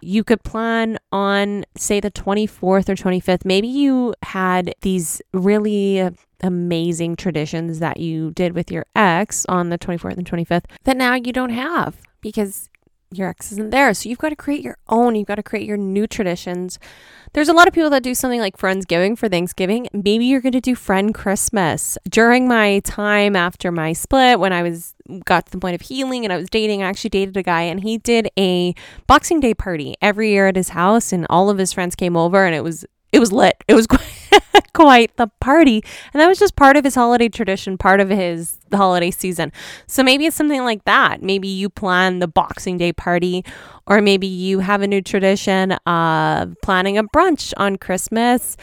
You 0.00 0.24
could 0.24 0.42
plan 0.42 0.98
on, 1.10 1.64
say, 1.76 2.00
the 2.00 2.10
24th 2.10 2.88
or 2.88 2.94
25th. 2.94 3.44
Maybe 3.44 3.68
you 3.68 4.14
had 4.22 4.74
these 4.82 5.22
really 5.32 6.10
amazing 6.42 7.16
traditions 7.16 7.78
that 7.78 7.98
you 7.98 8.30
did 8.32 8.54
with 8.54 8.70
your 8.70 8.84
ex 8.94 9.46
on 9.48 9.70
the 9.70 9.78
24th 9.78 10.18
and 10.18 10.30
25th 10.30 10.64
that 10.84 10.96
now 10.96 11.14
you 11.14 11.32
don't 11.32 11.50
have 11.50 11.96
because 12.20 12.68
your 13.18 13.28
ex 13.28 13.52
isn't 13.52 13.70
there. 13.70 13.92
So 13.94 14.08
you've 14.08 14.18
got 14.18 14.30
to 14.30 14.36
create 14.36 14.62
your 14.62 14.78
own. 14.88 15.14
You've 15.14 15.28
got 15.28 15.36
to 15.36 15.42
create 15.42 15.66
your 15.66 15.76
new 15.76 16.06
traditions. 16.06 16.78
There's 17.32 17.48
a 17.48 17.52
lot 17.52 17.68
of 17.68 17.74
people 17.74 17.90
that 17.90 18.02
do 18.02 18.14
something 18.14 18.40
like 18.40 18.56
Friendsgiving 18.56 19.18
for 19.18 19.28
Thanksgiving. 19.28 19.88
Maybe 19.92 20.24
you're 20.24 20.40
going 20.40 20.52
to 20.52 20.60
do 20.60 20.74
Friend 20.74 21.14
Christmas. 21.14 21.98
During 22.08 22.48
my 22.48 22.80
time 22.80 23.36
after 23.36 23.70
my 23.70 23.92
split, 23.92 24.40
when 24.40 24.52
I 24.52 24.62
was 24.62 24.94
got 25.24 25.46
to 25.46 25.52
the 25.52 25.58
point 25.58 25.74
of 25.74 25.82
healing 25.82 26.24
and 26.24 26.32
I 26.32 26.36
was 26.36 26.48
dating, 26.48 26.82
I 26.82 26.88
actually 26.88 27.10
dated 27.10 27.36
a 27.36 27.42
guy 27.42 27.62
and 27.62 27.82
he 27.82 27.98
did 27.98 28.30
a 28.38 28.74
Boxing 29.06 29.40
Day 29.40 29.54
party 29.54 29.96
every 30.00 30.30
year 30.30 30.48
at 30.48 30.56
his 30.56 30.70
house 30.70 31.12
and 31.12 31.26
all 31.28 31.50
of 31.50 31.58
his 31.58 31.72
friends 31.72 31.94
came 31.94 32.16
over 32.16 32.44
and 32.44 32.54
it 32.54 32.64
was 32.64 32.86
it 33.12 33.18
was 33.18 33.32
lit. 33.32 33.62
It 33.68 33.74
was 33.74 33.86
quite 34.76 35.16
the 35.16 35.28
party. 35.40 35.82
And 36.12 36.20
that 36.20 36.28
was 36.28 36.38
just 36.38 36.54
part 36.54 36.76
of 36.76 36.84
his 36.84 36.94
holiday 36.94 37.28
tradition, 37.28 37.78
part 37.78 38.00
of 38.00 38.10
his 38.10 38.58
holiday 38.72 39.10
season. 39.10 39.50
So 39.86 40.02
maybe 40.02 40.26
it's 40.26 40.36
something 40.36 40.62
like 40.64 40.84
that. 40.84 41.22
Maybe 41.22 41.48
you 41.48 41.70
plan 41.70 42.18
the 42.18 42.28
Boxing 42.28 42.76
Day 42.76 42.92
party, 42.92 43.44
or 43.86 44.02
maybe 44.02 44.26
you 44.26 44.58
have 44.58 44.82
a 44.82 44.86
new 44.86 45.00
tradition 45.00 45.72
of 45.72 46.54
planning 46.62 46.98
a 46.98 47.04
brunch 47.04 47.54
on 47.56 47.76
Christmas. 47.76 48.56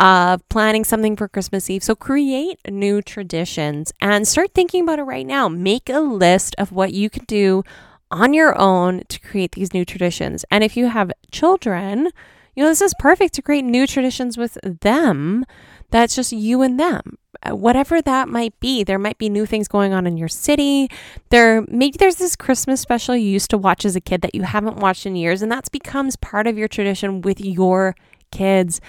Of 0.00 0.48
planning 0.48 0.84
something 0.84 1.16
for 1.16 1.26
Christmas 1.26 1.68
Eve. 1.68 1.82
So 1.82 1.96
create 1.96 2.60
new 2.70 3.02
traditions 3.02 3.92
and 4.00 4.28
start 4.28 4.54
thinking 4.54 4.84
about 4.84 5.00
it 5.00 5.02
right 5.02 5.26
now. 5.26 5.48
Make 5.48 5.90
a 5.90 5.98
list 5.98 6.54
of 6.56 6.70
what 6.70 6.92
you 6.92 7.10
can 7.10 7.24
do 7.24 7.64
on 8.08 8.32
your 8.32 8.56
own 8.56 9.02
to 9.08 9.18
create 9.18 9.52
these 9.52 9.74
new 9.74 9.84
traditions. 9.84 10.44
And 10.52 10.62
if 10.62 10.76
you 10.76 10.86
have 10.86 11.10
children, 11.32 12.10
you 12.58 12.64
know, 12.64 12.70
this 12.70 12.82
is 12.82 12.92
perfect 12.98 13.34
to 13.34 13.42
create 13.42 13.64
new 13.64 13.86
traditions 13.86 14.36
with 14.36 14.58
them. 14.64 15.46
That's 15.90 16.16
just 16.16 16.32
you 16.32 16.60
and 16.60 16.78
them. 16.78 17.16
Uh, 17.40 17.54
whatever 17.54 18.02
that 18.02 18.28
might 18.28 18.58
be, 18.58 18.82
there 18.82 18.98
might 18.98 19.16
be 19.16 19.28
new 19.28 19.46
things 19.46 19.68
going 19.68 19.92
on 19.92 20.08
in 20.08 20.16
your 20.16 20.26
city. 20.26 20.90
There 21.28 21.64
maybe 21.68 21.98
there's 22.00 22.16
this 22.16 22.34
Christmas 22.34 22.80
special 22.80 23.14
you 23.14 23.30
used 23.30 23.50
to 23.50 23.58
watch 23.58 23.84
as 23.84 23.94
a 23.94 24.00
kid 24.00 24.22
that 24.22 24.34
you 24.34 24.42
haven't 24.42 24.78
watched 24.78 25.06
in 25.06 25.14
years, 25.14 25.40
and 25.40 25.52
that 25.52 25.70
becomes 25.70 26.16
part 26.16 26.48
of 26.48 26.58
your 26.58 26.66
tradition 26.66 27.20
with 27.20 27.40
your 27.40 27.94
kids. 28.32 28.80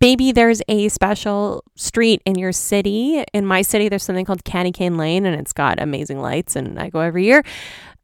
Maybe 0.00 0.32
there's 0.32 0.62
a 0.66 0.88
special 0.88 1.64
street 1.76 2.22
in 2.24 2.38
your 2.38 2.52
city. 2.52 3.26
In 3.34 3.44
my 3.44 3.60
city, 3.60 3.90
there's 3.90 4.04
something 4.04 4.24
called 4.24 4.44
Candy 4.44 4.72
Cane 4.72 4.96
Lane, 4.96 5.26
and 5.26 5.38
it's 5.38 5.52
got 5.52 5.82
amazing 5.82 6.22
lights, 6.22 6.56
and 6.56 6.80
I 6.80 6.88
go 6.88 7.00
every 7.00 7.26
year. 7.26 7.44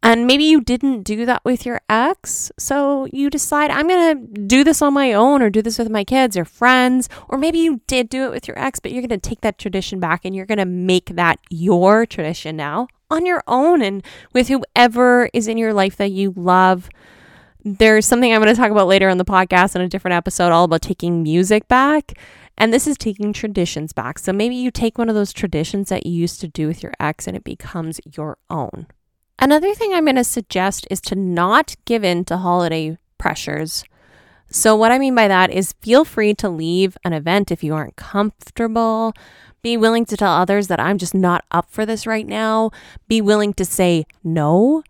And 0.04 0.26
maybe 0.26 0.44
you 0.44 0.60
didn't 0.60 1.02
do 1.02 1.24
that 1.24 1.42
with 1.46 1.64
your 1.64 1.80
ex. 1.88 2.52
So 2.58 3.08
you 3.10 3.30
decide, 3.30 3.70
I'm 3.70 3.88
going 3.88 4.34
to 4.34 4.40
do 4.42 4.62
this 4.62 4.82
on 4.82 4.92
my 4.92 5.14
own 5.14 5.40
or 5.40 5.48
do 5.48 5.62
this 5.62 5.78
with 5.78 5.88
my 5.88 6.04
kids 6.04 6.36
or 6.36 6.44
friends. 6.44 7.08
Or 7.26 7.38
maybe 7.38 7.58
you 7.58 7.80
did 7.86 8.10
do 8.10 8.26
it 8.26 8.30
with 8.30 8.46
your 8.46 8.58
ex, 8.58 8.78
but 8.78 8.92
you're 8.92 9.00
going 9.00 9.18
to 9.18 9.28
take 9.28 9.40
that 9.40 9.56
tradition 9.56 10.00
back 10.00 10.26
and 10.26 10.36
you're 10.36 10.44
going 10.44 10.58
to 10.58 10.66
make 10.66 11.16
that 11.16 11.38
your 11.48 12.04
tradition 12.04 12.54
now 12.54 12.86
on 13.10 13.24
your 13.24 13.42
own 13.46 13.80
and 13.80 14.04
with 14.34 14.48
whoever 14.48 15.30
is 15.32 15.48
in 15.48 15.56
your 15.56 15.72
life 15.72 15.96
that 15.96 16.10
you 16.10 16.34
love. 16.36 16.90
There's 17.64 18.04
something 18.04 18.30
I'm 18.30 18.42
going 18.42 18.54
to 18.54 18.60
talk 18.60 18.70
about 18.70 18.88
later 18.88 19.08
on 19.08 19.16
the 19.16 19.24
podcast 19.24 19.74
in 19.74 19.80
a 19.80 19.88
different 19.88 20.16
episode, 20.16 20.52
all 20.52 20.64
about 20.64 20.82
taking 20.82 21.22
music 21.22 21.66
back. 21.66 22.12
And 22.58 22.74
this 22.74 22.86
is 22.86 22.98
taking 22.98 23.32
traditions 23.32 23.94
back. 23.94 24.18
So 24.18 24.34
maybe 24.34 24.54
you 24.54 24.70
take 24.70 24.98
one 24.98 25.08
of 25.08 25.14
those 25.14 25.32
traditions 25.32 25.88
that 25.88 26.04
you 26.04 26.12
used 26.12 26.42
to 26.42 26.48
do 26.48 26.66
with 26.66 26.82
your 26.82 26.92
ex 27.00 27.26
and 27.26 27.34
it 27.34 27.42
becomes 27.42 28.02
your 28.04 28.36
own. 28.50 28.86
Another 29.38 29.74
thing 29.74 29.92
I'm 29.92 30.04
going 30.04 30.16
to 30.16 30.24
suggest 30.24 30.86
is 30.90 31.00
to 31.02 31.14
not 31.14 31.74
give 31.84 32.04
in 32.04 32.24
to 32.26 32.38
holiday 32.38 32.98
pressures. 33.18 33.84
So, 34.50 34.76
what 34.76 34.92
I 34.92 34.98
mean 34.98 35.14
by 35.14 35.28
that 35.28 35.50
is 35.50 35.74
feel 35.80 36.04
free 36.04 36.34
to 36.34 36.48
leave 36.48 36.96
an 37.04 37.12
event 37.12 37.50
if 37.50 37.64
you 37.64 37.74
aren't 37.74 37.96
comfortable. 37.96 39.12
Be 39.62 39.76
willing 39.76 40.04
to 40.06 40.16
tell 40.16 40.32
others 40.32 40.68
that 40.68 40.78
I'm 40.78 40.98
just 40.98 41.14
not 41.14 41.44
up 41.50 41.70
for 41.70 41.84
this 41.84 42.06
right 42.06 42.26
now. 42.26 42.70
Be 43.08 43.20
willing 43.20 43.54
to 43.54 43.64
say 43.64 44.06
no 44.22 44.82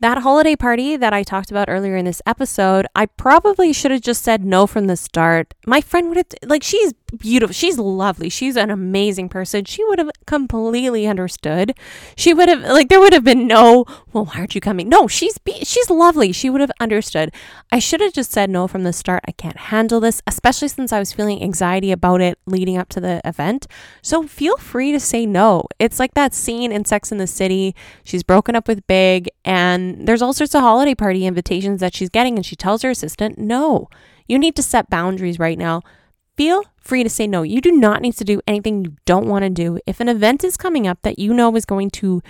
that 0.00 0.18
holiday 0.18 0.54
party 0.54 0.96
that 0.96 1.12
I 1.12 1.22
talked 1.22 1.50
about 1.50 1.68
earlier 1.68 1.96
in 1.96 2.04
this 2.04 2.22
episode, 2.24 2.86
I 2.94 3.06
probably 3.06 3.72
should 3.72 3.90
have 3.90 4.00
just 4.00 4.22
said 4.22 4.44
no 4.44 4.66
from 4.66 4.86
the 4.86 4.96
start. 4.96 5.54
My 5.66 5.80
friend 5.80 6.08
would 6.08 6.16
have, 6.18 6.26
like, 6.44 6.62
she's 6.62 6.92
beautiful. 7.18 7.52
She's 7.52 7.78
lovely. 7.78 8.28
She's 8.28 8.56
an 8.56 8.70
amazing 8.70 9.28
person. 9.28 9.64
She 9.64 9.84
would 9.84 9.98
have 9.98 10.10
completely 10.26 11.06
understood. 11.06 11.76
She 12.16 12.32
would 12.32 12.48
have, 12.48 12.60
like, 12.62 12.88
there 12.88 13.00
would 13.00 13.12
have 13.12 13.24
been 13.24 13.46
no, 13.46 13.86
well, 14.12 14.26
why 14.26 14.34
aren't 14.36 14.54
you 14.54 14.60
coming? 14.60 14.88
No, 14.88 15.08
she's, 15.08 15.38
be- 15.38 15.64
she's 15.64 15.90
lovely. 15.90 16.30
She 16.32 16.48
would 16.48 16.60
have 16.60 16.72
understood. 16.78 17.32
I 17.72 17.80
should 17.80 18.00
have 18.00 18.12
just 18.12 18.30
said 18.30 18.50
no 18.50 18.68
from 18.68 18.84
the 18.84 18.92
start. 18.92 19.24
I 19.26 19.32
can't 19.32 19.56
handle 19.56 20.00
this, 20.00 20.22
especially 20.26 20.68
since 20.68 20.92
I 20.92 20.98
was 21.00 21.12
feeling 21.12 21.42
anxiety 21.42 21.90
about 21.90 22.20
it 22.20 22.38
leading 22.46 22.76
up 22.76 22.88
to 22.90 23.00
the 23.00 23.20
event. 23.24 23.66
So 24.02 24.22
feel 24.22 24.56
free 24.58 24.92
to 24.92 25.00
say 25.00 25.26
no. 25.26 25.64
It's 25.78 25.98
like 25.98 26.14
that 26.14 26.34
scene 26.34 26.70
in 26.70 26.84
Sex 26.84 27.10
in 27.10 27.18
the 27.18 27.26
City. 27.26 27.74
She's 28.04 28.22
broken 28.22 28.54
up 28.54 28.68
with 28.68 28.86
Big 28.86 29.28
and 29.44 29.87
there's 30.06 30.22
all 30.22 30.32
sorts 30.32 30.54
of 30.54 30.62
holiday 30.62 30.94
party 30.94 31.26
invitations 31.26 31.80
that 31.80 31.94
she's 31.94 32.08
getting, 32.08 32.36
and 32.36 32.44
she 32.44 32.56
tells 32.56 32.82
her 32.82 32.90
assistant, 32.90 33.38
no, 33.38 33.88
you 34.26 34.38
need 34.38 34.56
to 34.56 34.62
set 34.62 34.90
boundaries 34.90 35.38
right 35.38 35.58
now. 35.58 35.82
Feel 36.36 36.64
free 36.80 37.02
to 37.02 37.10
say 37.10 37.26
no. 37.26 37.42
You 37.42 37.60
do 37.60 37.72
not 37.72 38.00
need 38.00 38.16
to 38.18 38.24
do 38.24 38.40
anything 38.46 38.84
you 38.84 38.96
don't 39.04 39.26
want 39.26 39.42
to 39.42 39.50
do. 39.50 39.78
If 39.86 40.00
an 40.00 40.08
event 40.08 40.44
is 40.44 40.56
coming 40.56 40.86
up 40.86 41.02
that 41.02 41.18
you 41.18 41.34
know 41.34 41.54
is 41.56 41.64
going 41.64 41.90
to 41.90 42.22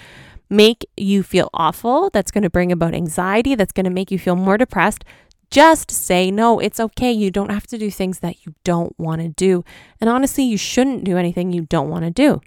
make 0.48 0.86
you 0.96 1.22
feel 1.22 1.50
awful, 1.52 2.08
that's 2.10 2.30
going 2.30 2.42
to 2.42 2.50
bring 2.50 2.72
about 2.72 2.94
anxiety, 2.94 3.54
that's 3.54 3.72
going 3.72 3.84
to 3.84 3.90
make 3.90 4.10
you 4.10 4.18
feel 4.18 4.34
more 4.34 4.56
depressed, 4.56 5.04
Just 5.50 5.90
say 5.90 6.30
no. 6.30 6.58
It's 6.58 6.78
okay. 6.78 7.10
You 7.10 7.30
don't 7.30 7.50
have 7.50 7.66
to 7.68 7.78
do 7.78 7.90
things 7.90 8.18
that 8.18 8.44
you 8.44 8.54
don't 8.64 8.98
want 8.98 9.22
to 9.22 9.28
do. 9.28 9.64
And 10.00 10.10
honestly, 10.10 10.44
you 10.44 10.58
shouldn't 10.58 11.04
do 11.04 11.16
anything 11.16 11.52
you 11.52 11.62
don't 11.62 11.88
want 11.88 12.04
to 12.04 12.10
do. 12.10 12.40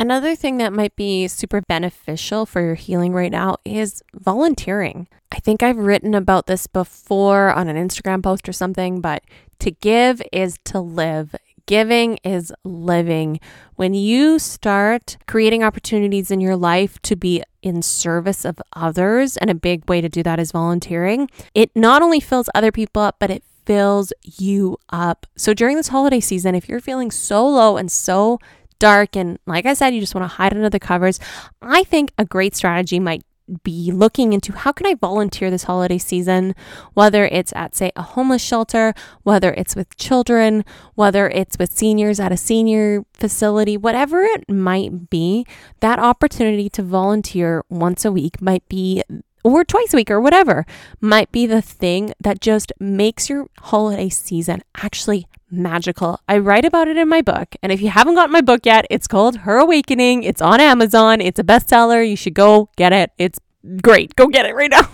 Another 0.00 0.36
thing 0.36 0.58
that 0.58 0.72
might 0.72 0.94
be 0.94 1.26
super 1.26 1.60
beneficial 1.60 2.46
for 2.46 2.60
your 2.60 2.76
healing 2.76 3.12
right 3.12 3.32
now 3.32 3.56
is 3.64 4.00
volunteering. 4.14 5.08
I 5.32 5.40
think 5.40 5.60
I've 5.60 5.76
written 5.76 6.14
about 6.14 6.46
this 6.46 6.68
before 6.68 7.50
on 7.50 7.66
an 7.66 7.76
Instagram 7.76 8.22
post 8.22 8.48
or 8.48 8.52
something, 8.52 9.00
but 9.00 9.24
to 9.58 9.72
give 9.72 10.22
is 10.32 10.56
to 10.66 10.78
live. 10.78 11.34
Giving 11.66 12.18
is 12.22 12.52
living. 12.62 13.40
When 13.74 13.92
you 13.92 14.38
start 14.38 15.16
creating 15.26 15.64
opportunities 15.64 16.30
in 16.30 16.40
your 16.40 16.56
life 16.56 17.02
to 17.02 17.16
be 17.16 17.42
in 17.60 17.82
service 17.82 18.44
of 18.44 18.60
others, 18.74 19.36
and 19.36 19.50
a 19.50 19.54
big 19.54 19.88
way 19.90 20.00
to 20.00 20.08
do 20.08 20.22
that 20.22 20.38
is 20.38 20.52
volunteering, 20.52 21.28
it 21.54 21.72
not 21.74 22.02
only 22.02 22.20
fills 22.20 22.48
other 22.54 22.70
people 22.70 23.02
up, 23.02 23.16
but 23.18 23.30
it 23.30 23.42
fills 23.66 24.12
you 24.22 24.78
up. 24.90 25.26
So 25.36 25.52
during 25.54 25.76
this 25.76 25.88
holiday 25.88 26.20
season, 26.20 26.54
if 26.54 26.68
you're 26.68 26.80
feeling 26.80 27.10
so 27.10 27.46
low 27.46 27.76
and 27.76 27.90
so 27.90 28.38
dark 28.78 29.16
and 29.16 29.38
like 29.46 29.66
I 29.66 29.74
said, 29.74 29.94
you 29.94 30.00
just 30.00 30.14
want 30.14 30.24
to 30.24 30.36
hide 30.36 30.54
under 30.54 30.70
the 30.70 30.80
covers, 30.80 31.20
I 31.62 31.84
think 31.84 32.12
a 32.18 32.24
great 32.24 32.54
strategy 32.54 32.98
might 32.98 33.22
be 33.62 33.90
looking 33.92 34.32
into 34.32 34.52
how 34.52 34.72
can 34.72 34.86
I 34.86 34.94
volunteer 34.94 35.50
this 35.50 35.64
holiday 35.64 35.98
season, 35.98 36.54
whether 36.94 37.24
it's 37.24 37.52
at, 37.56 37.74
say, 37.74 37.90
a 37.96 38.02
homeless 38.02 38.42
shelter, 38.42 38.94
whether 39.22 39.52
it's 39.52 39.74
with 39.74 39.96
children, 39.96 40.64
whether 40.94 41.28
it's 41.28 41.58
with 41.58 41.72
seniors 41.72 42.20
at 42.20 42.32
a 42.32 42.36
senior 42.36 43.04
facility, 43.14 43.76
whatever 43.76 44.22
it 44.22 44.48
might 44.48 45.10
be, 45.10 45.46
that 45.80 45.98
opportunity 45.98 46.68
to 46.70 46.82
volunteer 46.82 47.64
once 47.68 48.04
a 48.04 48.12
week 48.12 48.42
might 48.42 48.68
be 48.68 49.02
or 49.44 49.64
twice 49.64 49.92
a 49.92 49.96
week 49.96 50.10
or 50.10 50.20
whatever 50.20 50.66
might 51.00 51.30
be 51.32 51.46
the 51.46 51.62
thing 51.62 52.12
that 52.20 52.40
just 52.40 52.72
makes 52.78 53.28
your 53.28 53.48
holiday 53.60 54.08
season 54.08 54.62
actually 54.76 55.26
magical. 55.50 56.20
I 56.28 56.38
write 56.38 56.64
about 56.64 56.88
it 56.88 56.96
in 56.96 57.08
my 57.08 57.22
book. 57.22 57.56
And 57.62 57.72
if 57.72 57.80
you 57.80 57.88
haven't 57.88 58.14
got 58.14 58.30
my 58.30 58.40
book 58.40 58.66
yet, 58.66 58.86
it's 58.90 59.06
called 59.06 59.38
Her 59.38 59.58
Awakening. 59.58 60.22
It's 60.22 60.42
on 60.42 60.60
Amazon. 60.60 61.20
It's 61.20 61.38
a 61.38 61.44
bestseller. 61.44 62.08
You 62.08 62.16
should 62.16 62.34
go 62.34 62.68
get 62.76 62.92
it. 62.92 63.12
It's 63.18 63.38
great. 63.82 64.14
Go 64.16 64.26
get 64.26 64.46
it 64.46 64.54
right 64.54 64.70
now. 64.78 64.88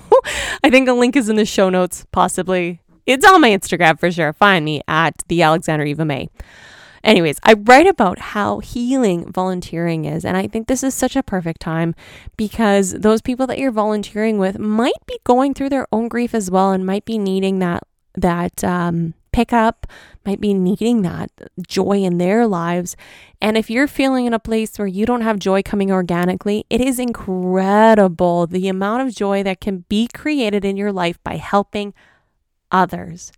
I 0.62 0.70
think 0.70 0.88
a 0.88 0.92
link 0.92 1.16
is 1.16 1.28
in 1.28 1.36
the 1.36 1.44
show 1.44 1.70
notes, 1.70 2.06
possibly. 2.12 2.80
It's 3.06 3.26
on 3.26 3.40
my 3.40 3.50
Instagram 3.50 3.98
for 3.98 4.10
sure. 4.10 4.32
Find 4.32 4.64
me 4.64 4.80
at 4.88 5.14
the 5.28 5.42
Alexandra 5.42 5.86
Eva 5.86 6.04
May. 6.04 6.30
Anyways, 7.04 7.38
I 7.42 7.52
write 7.52 7.86
about 7.86 8.18
how 8.18 8.60
healing 8.60 9.30
volunteering 9.30 10.06
is. 10.06 10.24
And 10.24 10.36
I 10.36 10.46
think 10.46 10.66
this 10.66 10.82
is 10.82 10.94
such 10.94 11.14
a 11.14 11.22
perfect 11.22 11.60
time 11.60 11.94
because 12.36 12.92
those 12.92 13.20
people 13.20 13.46
that 13.46 13.58
you're 13.58 13.70
volunteering 13.70 14.38
with 14.38 14.58
might 14.58 15.06
be 15.06 15.18
going 15.22 15.52
through 15.52 15.68
their 15.68 15.86
own 15.92 16.08
grief 16.08 16.34
as 16.34 16.50
well 16.50 16.72
and 16.72 16.86
might 16.86 17.04
be 17.04 17.18
needing 17.18 17.58
that 17.58 17.82
that 18.16 18.62
um, 18.62 19.12
pickup, 19.32 19.88
might 20.24 20.40
be 20.40 20.54
needing 20.54 21.02
that 21.02 21.30
joy 21.66 21.98
in 21.98 22.18
their 22.18 22.46
lives. 22.46 22.96
And 23.42 23.58
if 23.58 23.68
you're 23.68 23.88
feeling 23.88 24.26
in 24.26 24.32
a 24.32 24.38
place 24.38 24.78
where 24.78 24.86
you 24.86 25.04
don't 25.04 25.22
have 25.22 25.40
joy 25.40 25.62
coming 25.62 25.90
organically, 25.90 26.64
it 26.70 26.80
is 26.80 27.00
incredible 27.00 28.46
the 28.46 28.68
amount 28.68 29.02
of 29.02 29.14
joy 29.14 29.42
that 29.42 29.60
can 29.60 29.84
be 29.88 30.08
created 30.14 30.64
in 30.64 30.76
your 30.76 30.92
life 30.92 31.18
by 31.24 31.36
helping 31.36 31.92
others. 32.70 33.32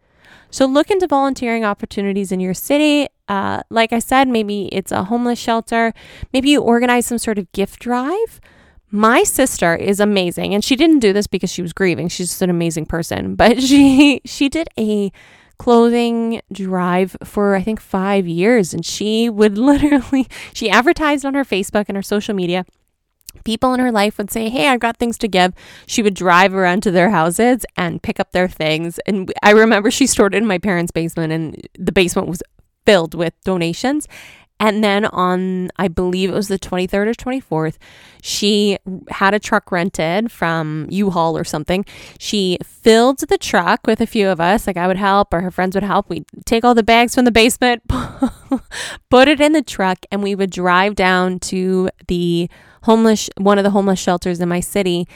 So 0.50 0.66
look 0.66 0.90
into 0.90 1.06
volunteering 1.06 1.64
opportunities 1.64 2.32
in 2.32 2.40
your 2.40 2.54
city. 2.54 3.08
Uh, 3.28 3.62
like 3.70 3.92
I 3.92 3.98
said, 3.98 4.28
maybe 4.28 4.66
it's 4.66 4.92
a 4.92 5.04
homeless 5.04 5.38
shelter. 5.38 5.92
Maybe 6.32 6.50
you 6.50 6.60
organize 6.60 7.06
some 7.06 7.18
sort 7.18 7.38
of 7.38 7.50
gift 7.52 7.80
drive. 7.80 8.40
My 8.90 9.24
sister 9.24 9.74
is 9.74 9.98
amazing, 9.98 10.54
and 10.54 10.64
she 10.64 10.76
didn't 10.76 11.00
do 11.00 11.12
this 11.12 11.26
because 11.26 11.50
she 11.50 11.60
was 11.60 11.72
grieving. 11.72 12.08
She's 12.08 12.28
just 12.28 12.42
an 12.42 12.50
amazing 12.50 12.86
person, 12.86 13.34
but 13.36 13.60
she 13.60 14.20
she 14.24 14.48
did 14.48 14.68
a 14.78 15.10
clothing 15.58 16.40
drive 16.52 17.16
for 17.24 17.56
I 17.56 17.62
think 17.62 17.80
5 17.80 18.26
years 18.26 18.74
and 18.74 18.84
she 18.84 19.30
would 19.30 19.56
literally 19.70 20.28
she 20.52 20.68
advertised 20.68 21.24
on 21.24 21.32
her 21.32 21.44
Facebook 21.44 21.86
and 21.88 21.96
her 21.96 22.02
social 22.02 22.34
media 22.34 22.66
people 23.44 23.74
in 23.74 23.80
her 23.80 23.92
life 23.92 24.18
would 24.18 24.30
say, 24.30 24.48
Hey, 24.48 24.68
I've 24.68 24.80
got 24.80 24.96
things 24.96 25.18
to 25.18 25.28
give. 25.28 25.52
She 25.86 26.02
would 26.02 26.14
drive 26.14 26.54
around 26.54 26.82
to 26.84 26.90
their 26.90 27.10
houses 27.10 27.64
and 27.76 28.02
pick 28.02 28.20
up 28.20 28.32
their 28.32 28.48
things. 28.48 28.98
And 29.06 29.32
I 29.42 29.50
remember 29.50 29.90
she 29.90 30.06
stored 30.06 30.34
it 30.34 30.38
in 30.38 30.46
my 30.46 30.58
parents' 30.58 30.92
basement, 30.92 31.32
and 31.32 31.68
the 31.78 31.92
basement 31.92 32.28
was 32.28 32.42
filled 32.84 33.14
with 33.14 33.34
donations. 33.44 34.08
And 34.58 34.82
then 34.82 35.04
on, 35.06 35.70
I 35.76 35.88
believe 35.88 36.30
it 36.30 36.34
was 36.34 36.48
the 36.48 36.58
23rd 36.58 37.08
or 37.08 37.14
24th, 37.14 37.76
she 38.22 38.78
had 39.10 39.34
a 39.34 39.38
truck 39.38 39.70
rented 39.70 40.32
from 40.32 40.86
U 40.88 41.10
Haul 41.10 41.36
or 41.36 41.44
something. 41.44 41.84
She 42.18 42.58
filled 42.64 43.18
the 43.18 43.36
truck 43.36 43.86
with 43.86 44.00
a 44.00 44.06
few 44.06 44.28
of 44.28 44.40
us, 44.40 44.66
like 44.66 44.78
I 44.78 44.86
would 44.86 44.96
help 44.96 45.34
or 45.34 45.42
her 45.42 45.50
friends 45.50 45.74
would 45.74 45.84
help. 45.84 46.08
We'd 46.08 46.24
take 46.46 46.64
all 46.64 46.74
the 46.74 46.82
bags 46.82 47.14
from 47.14 47.26
the 47.26 47.30
basement, 47.30 47.82
put 49.10 49.28
it 49.28 49.42
in 49.42 49.52
the 49.52 49.62
truck, 49.62 49.98
and 50.10 50.22
we 50.22 50.34
would 50.34 50.50
drive 50.50 50.94
down 50.94 51.38
to 51.40 51.90
the 52.08 52.48
homeless, 52.86 53.28
one 53.36 53.58
of 53.58 53.64
the 53.64 53.70
homeless 53.70 53.98
shelters 54.00 54.40
in 54.40 54.48
my 54.48 54.60
city 54.60 55.06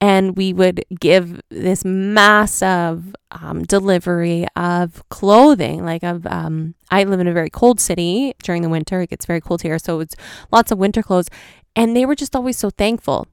and 0.00 0.36
we 0.36 0.52
would 0.52 0.82
give 0.98 1.40
this 1.50 1.84
massive 1.84 3.14
um, 3.30 3.64
delivery 3.64 4.46
of 4.56 5.06
clothing 5.10 5.84
like 5.84 6.02
of 6.02 6.26
um, 6.26 6.74
i 6.90 7.04
live 7.04 7.20
in 7.20 7.28
a 7.28 7.32
very 7.32 7.50
cold 7.50 7.78
city 7.78 8.34
during 8.42 8.62
the 8.62 8.68
winter. 8.68 9.02
It 9.02 9.10
gets 9.10 9.26
very 9.26 9.40
cold 9.40 9.62
here 9.62 9.78
so 9.78 10.00
it's 10.00 10.16
lots 10.50 10.72
of 10.72 10.78
winter 10.78 11.02
clothes. 11.02 11.28
And 11.76 11.96
they 11.96 12.04
were 12.04 12.16
just 12.16 12.34
always 12.34 12.56
so 12.58 12.70
thankful. 12.70 13.28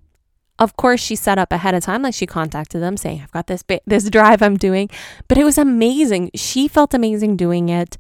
Of 0.60 0.76
course 0.76 1.02
she 1.02 1.16
set 1.16 1.38
up 1.40 1.52
ahead 1.52 1.74
of 1.74 1.84
time 1.84 2.02
like 2.02 2.14
she 2.14 2.26
contacted 2.26 2.82
them 2.82 2.98
saying 2.98 3.22
i've 3.22 3.32
got 3.32 3.48
this 3.48 3.64
this 3.86 4.10
drive 4.18 4.42
i'm 4.42 4.58
doing. 4.58 4.90
But 5.28 5.38
it 5.38 5.44
was 5.44 5.58
amazing. 5.58 6.32
She 6.36 6.68
felt 6.68 6.94
amazing 6.94 7.38
doing 7.38 7.70
it 7.70 7.98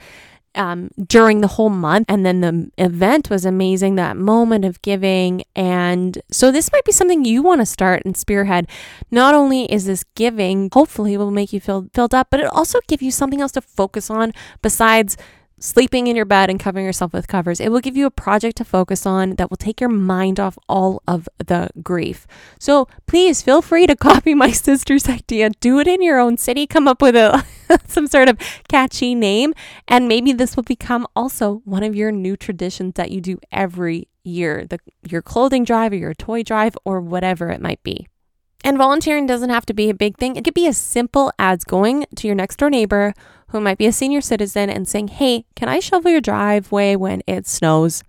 um, 0.57 0.89
during 1.07 1.41
the 1.41 1.47
whole 1.47 1.69
month. 1.69 2.05
And 2.09 2.25
then 2.25 2.41
the 2.41 2.71
event 2.77 3.29
was 3.29 3.45
amazing, 3.45 3.95
that 3.95 4.17
moment 4.17 4.65
of 4.65 4.81
giving. 4.81 5.43
And 5.55 6.17
so 6.31 6.51
this 6.51 6.71
might 6.71 6.85
be 6.85 6.91
something 6.91 7.23
you 7.23 7.41
want 7.41 7.61
to 7.61 7.65
start 7.65 8.03
and 8.05 8.17
spearhead. 8.17 8.67
Not 9.11 9.35
only 9.35 9.71
is 9.71 9.85
this 9.85 10.03
giving, 10.15 10.69
hopefully 10.73 11.15
will 11.17 11.31
make 11.31 11.53
you 11.53 11.59
feel 11.59 11.87
filled 11.93 12.13
up, 12.13 12.27
but 12.29 12.39
it 12.39 12.47
also 12.47 12.79
give 12.87 13.01
you 13.01 13.11
something 13.11 13.41
else 13.41 13.53
to 13.53 13.61
focus 13.61 14.09
on 14.09 14.33
besides 14.61 15.17
sleeping 15.59 16.07
in 16.07 16.15
your 16.15 16.25
bed 16.25 16.49
and 16.49 16.59
covering 16.59 16.85
yourself 16.85 17.13
with 17.13 17.27
covers. 17.27 17.59
It 17.59 17.71
will 17.71 17.79
give 17.79 17.97
you 17.97 18.05
a 18.05 18.11
project 18.11 18.57
to 18.57 18.65
focus 18.65 19.05
on 19.05 19.35
that 19.35 19.49
will 19.49 19.57
take 19.57 19.81
your 19.81 19.89
mind 19.89 20.39
off 20.39 20.57
all 20.69 21.01
of 21.07 21.27
the 21.37 21.69
grief. 21.81 22.27
So 22.59 22.87
please 23.07 23.41
feel 23.41 23.61
free 23.61 23.87
to 23.87 23.95
copy 24.09 24.33
my 24.33 24.51
sister's 24.51 25.09
idea. 25.09 25.49
Do 25.59 25.79
it 25.79 25.87
in 25.87 26.01
your 26.01 26.19
own 26.19 26.37
city. 26.37 26.67
Come 26.67 26.87
up 26.87 27.01
with 27.01 27.15
a 27.15 27.43
some 27.87 28.07
sort 28.07 28.29
of 28.29 28.37
catchy 28.67 29.15
name, 29.15 29.53
and 29.87 30.07
maybe 30.07 30.33
this 30.33 30.55
will 30.55 30.63
become 30.63 31.07
also 31.15 31.61
one 31.65 31.83
of 31.83 31.95
your 31.95 32.11
new 32.11 32.35
traditions 32.35 32.93
that 32.95 33.11
you 33.11 33.21
do 33.21 33.39
every 33.51 34.07
year. 34.23 34.65
The 34.65 34.79
your 35.07 35.21
clothing 35.21 35.63
drive 35.63 35.91
or 35.93 35.95
your 35.95 36.13
toy 36.13 36.43
drive 36.43 36.77
or 36.85 36.99
whatever 37.01 37.49
it 37.49 37.61
might 37.61 37.81
be. 37.83 38.07
And 38.63 38.77
volunteering 38.77 39.27
doesn't 39.27 39.49
have 39.49 39.65
to 39.67 39.73
be 39.73 39.89
a 39.89 39.93
big 39.93 40.17
thing. 40.17 40.35
It 40.35 40.43
could 40.43 40.53
be 40.53 40.67
as 40.67 40.77
simple 40.77 41.31
as 41.39 41.63
going 41.63 42.05
to 42.15 42.27
your 42.27 42.35
next 42.35 42.57
door 42.57 42.69
neighbor 42.69 43.13
who 43.49 43.61
might 43.61 43.77
be 43.77 43.85
a 43.85 43.93
senior 43.93 44.21
citizen 44.21 44.69
and 44.69 44.87
saying, 44.87 45.09
Hey, 45.09 45.45
can 45.55 45.69
I 45.69 45.79
shovel 45.79 46.11
your 46.11 46.21
driveway 46.21 46.95
when 46.95 47.21
it 47.27 47.47
snows? 47.47 48.03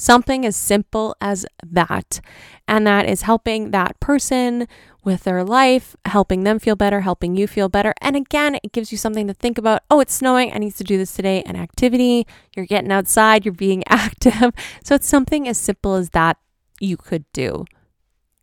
Something 0.00 0.46
as 0.46 0.56
simple 0.56 1.14
as 1.20 1.44
that. 1.62 2.22
And 2.66 2.86
that 2.86 3.06
is 3.06 3.20
helping 3.20 3.70
that 3.72 4.00
person 4.00 4.66
with 5.04 5.24
their 5.24 5.44
life, 5.44 5.94
helping 6.06 6.44
them 6.44 6.58
feel 6.58 6.74
better, 6.74 7.02
helping 7.02 7.36
you 7.36 7.46
feel 7.46 7.68
better. 7.68 7.92
And 8.00 8.16
again, 8.16 8.54
it 8.62 8.72
gives 8.72 8.92
you 8.92 8.96
something 8.96 9.26
to 9.26 9.34
think 9.34 9.58
about. 9.58 9.82
Oh, 9.90 10.00
it's 10.00 10.14
snowing. 10.14 10.54
I 10.54 10.56
need 10.58 10.74
to 10.76 10.84
do 10.84 10.96
this 10.96 11.12
today. 11.12 11.42
An 11.42 11.54
activity. 11.54 12.26
You're 12.56 12.64
getting 12.64 12.90
outside, 12.90 13.44
you're 13.44 13.52
being 13.52 13.84
active. 13.88 14.54
So 14.82 14.94
it's 14.94 15.06
something 15.06 15.46
as 15.46 15.58
simple 15.58 15.94
as 15.94 16.08
that 16.10 16.38
you 16.80 16.96
could 16.96 17.30
do. 17.34 17.66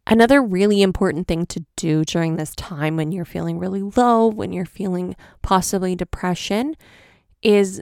Another 0.06 0.44
really 0.44 0.84
important 0.84 1.28
thing 1.28 1.48
to 1.48 1.66
do 1.76 2.06
during 2.06 2.36
this 2.36 2.54
time 2.54 2.98
when 2.98 3.12
you're 3.12 3.26
feeling 3.26 3.58
really 3.58 3.82
low, 3.82 4.28
when 4.28 4.54
you're 4.54 4.64
feeling 4.64 5.16
possibly 5.42 5.96
depression, 5.96 6.76
is 7.42 7.82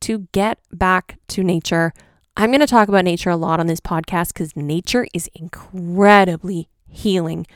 to 0.00 0.28
get 0.32 0.58
back 0.70 1.18
to 1.28 1.42
nature. 1.42 1.94
I'm 2.38 2.50
going 2.50 2.60
to 2.60 2.66
talk 2.66 2.88
about 2.88 3.04
nature 3.04 3.30
a 3.30 3.36
lot 3.36 3.60
on 3.60 3.66
this 3.66 3.80
podcast 3.80 4.34
because 4.34 4.54
nature 4.54 5.06
is 5.14 5.30
incredibly 5.34 6.68
healing. 6.86 7.46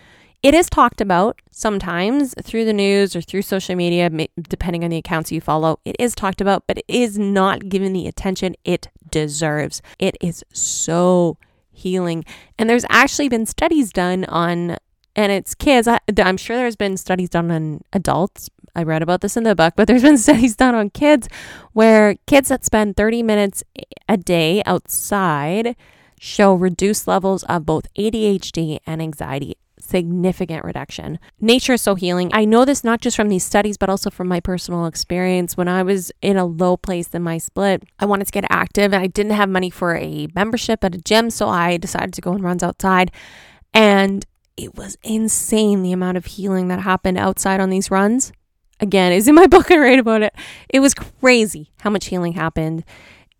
It 0.43 0.55
is 0.55 0.71
talked 0.71 1.03
about 1.03 1.38
sometimes 1.51 2.35
through 2.43 2.64
the 2.64 2.73
news 2.73 3.14
or 3.14 3.21
through 3.21 3.43
social 3.43 3.75
media, 3.77 4.09
depending 4.40 4.83
on 4.83 4.88
the 4.88 4.97
accounts 4.97 5.31
you 5.31 5.43
follow. 5.43 5.81
It 5.85 5.97
is 5.99 6.14
talked 6.14 6.40
about, 6.40 6.66
but 6.66 6.79
it 6.79 6.87
is 6.88 7.19
not 7.19 7.69
given 7.69 7.93
the 7.93 8.07
attention 8.07 8.55
it 8.64 8.88
deserves. 9.11 9.83
It 9.99 10.16
is 10.23 10.43
so 10.55 11.37
healing. 11.71 12.25
And 12.59 12.71
there's 12.71 12.87
actually 12.88 13.29
been 13.29 13.45
studies 13.45 13.93
done 13.93 14.25
on, 14.25 14.79
and 15.14 15.31
it's 15.31 15.55
kids. 15.55 15.87
I, 15.87 15.99
I'm 16.16 16.38
sure 16.38 16.57
there's 16.57 16.77
been 16.77 16.97
studies 16.97 17.29
done 17.29 17.51
on 17.51 17.83
adults. 17.93 18.49
I 18.75 18.83
read 18.83 19.03
about 19.03 19.21
this 19.21 19.37
in 19.37 19.45
the 19.45 19.55
book, 19.55 19.75
but 19.77 19.87
there's 19.87 20.03
been 20.03 20.19
studies 20.19 20.57
done 20.57 20.75
on 20.75 20.91
kids 20.91 21.29
where 21.73 22.17
kids 22.27 22.49
that 22.49 22.65
spend 22.65 22.97
30 22.97 23.23
minutes 23.23 23.63
a 24.09 24.17
day 24.17 24.63
outside 24.67 25.77
show 26.19 26.55
reduced 26.55 27.09
levels 27.09 27.43
of 27.45 27.65
both 27.65 27.87
ADHD 27.95 28.79
and 28.87 29.01
anxiety 29.01 29.57
significant 29.91 30.65
reduction. 30.65 31.19
Nature 31.41 31.75
is 31.75 31.83
so 31.83 31.95
healing. 31.97 32.31
I 32.33 32.45
know 32.45 32.65
this 32.65 32.85
not 32.85 33.01
just 33.01 33.17
from 33.17 33.29
these 33.29 33.45
studies, 33.45 33.77
but 33.77 33.91
also 33.91 34.09
from 34.09 34.29
my 34.29 34.39
personal 34.41 34.87
experience. 34.87 35.57
When 35.57 35.69
I 35.69 35.83
was 35.83 36.13
in 36.23 36.37
a 36.37 36.45
low 36.45 36.77
place 36.77 37.09
in 37.09 37.23
my 37.23 37.39
split, 37.39 37.83
I 37.99 38.07
wanted 38.07 38.27
to 38.27 38.33
get 38.33 38.45
active 38.49 38.93
and 38.93 39.03
I 39.03 39.09
didn't 39.09 39.33
have 39.33 39.49
money 39.49 39.71
for 39.71 39.97
a 39.97 40.29
membership 40.35 40.85
at 40.85 40.95
a 40.95 40.99
gym. 40.99 41.31
So 41.31 41.49
I 41.49 41.77
decided 41.77 42.15
to 42.15 42.21
go 42.21 42.33
on 42.33 42.43
runs 42.43 42.63
outside. 42.63 43.11
And 43.75 44.25
it 44.57 44.77
was 44.77 44.97
insane 45.03 45.83
the 45.83 45.93
amount 45.93 46.17
of 46.17 46.27
healing 46.27 46.69
that 46.69 46.81
happened 46.81 47.19
outside 47.19 47.61
on 47.61 47.71
these 47.71 47.91
runs. 47.91 48.33
Again, 48.81 49.12
is 49.12 49.29
in 49.29 49.35
my 49.35 49.47
book. 49.49 49.71
I 49.71 49.79
write 49.79 49.99
about 49.99 50.23
it. 50.23 50.35
It 50.69 50.81
was 50.81 50.95
crazy 50.95 51.71
how 51.81 51.90
much 51.90 52.07
healing 52.07 52.33
happened. 52.33 52.85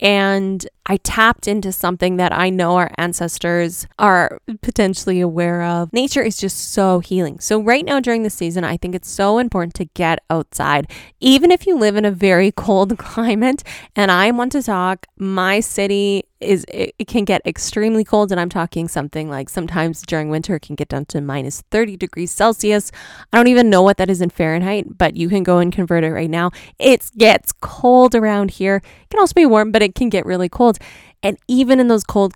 And 0.00 0.66
I 0.87 0.96
tapped 0.96 1.46
into 1.46 1.72
something 1.72 2.16
that 2.16 2.33
I 2.33 2.48
know 2.48 2.76
our 2.76 2.90
ancestors 2.96 3.87
are 3.98 4.40
potentially 4.62 5.20
aware 5.20 5.62
of. 5.62 5.92
Nature 5.92 6.22
is 6.22 6.38
just 6.38 6.72
so 6.72 7.00
healing. 7.00 7.38
So, 7.38 7.61
right 7.61 7.85
now 7.85 8.00
during 8.00 8.22
the 8.22 8.31
season, 8.31 8.64
I 8.64 8.79
think 8.79 8.94
it's 8.94 9.11
so 9.11 9.38
important 9.38 9.74
to 9.74 9.85
get 9.85 10.20
outside, 10.31 10.90
even 11.20 11.50
if 11.50 11.66
you 11.66 11.76
live 11.76 11.96
in 11.96 12.07
a 12.07 12.11
very 12.11 12.50
cold 12.57 12.98
climate. 12.98 13.62
And 13.94 14.11
I 14.11 14.31
want 14.31 14.53
to 14.53 14.62
talk, 14.62 15.07
my 15.18 15.61
city 15.61 16.24
is 16.40 16.64
it, 16.68 16.94
it, 16.98 17.07
can 17.07 17.24
get 17.24 17.42
extremely 17.44 18.05
cold 18.05 18.31
and 18.31 18.40
i'm 18.40 18.48
talking 18.48 18.88
something 18.88 19.29
like 19.29 19.48
sometimes 19.48 20.03
during 20.03 20.31
winter 20.31 20.57
it 20.57 20.62
can 20.62 20.74
get 20.74 20.88
down 20.88 21.05
to 21.05 21.20
minus 21.20 21.62
30 21.70 21.96
degrees 21.96 22.31
celsius. 22.31 22.90
I 23.33 23.37
don't 23.37 23.48
even 23.48 23.70
know 23.70 23.83
what 23.83 23.96
that 23.98 24.11
is 24.11 24.20
in 24.20 24.31
fahrenheit 24.31 24.98
but 24.98 25.16
you 25.16 25.29
can 25.29 25.42
go 25.42 25.59
and 25.59 25.72
convert 25.72 26.05
it 26.05 26.12
right 26.12 26.31
now. 26.31 26.50
It 26.79 27.11
gets 27.16 27.53
cold 27.53 28.14
around 28.14 28.53
here. 28.53 28.76
It 28.76 29.11
can 29.11 29.20
also 29.20 29.35
be 29.35 29.46
warm 29.46 29.72
but 29.72 29.83
it 29.83 29.94
can 29.94 30.09
get 30.09 30.26
really 30.26 30.48
cold 30.48 30.79
and 31.22 31.37
even 31.48 31.80
in 31.80 31.88
those 31.88 32.04
cold 32.04 32.35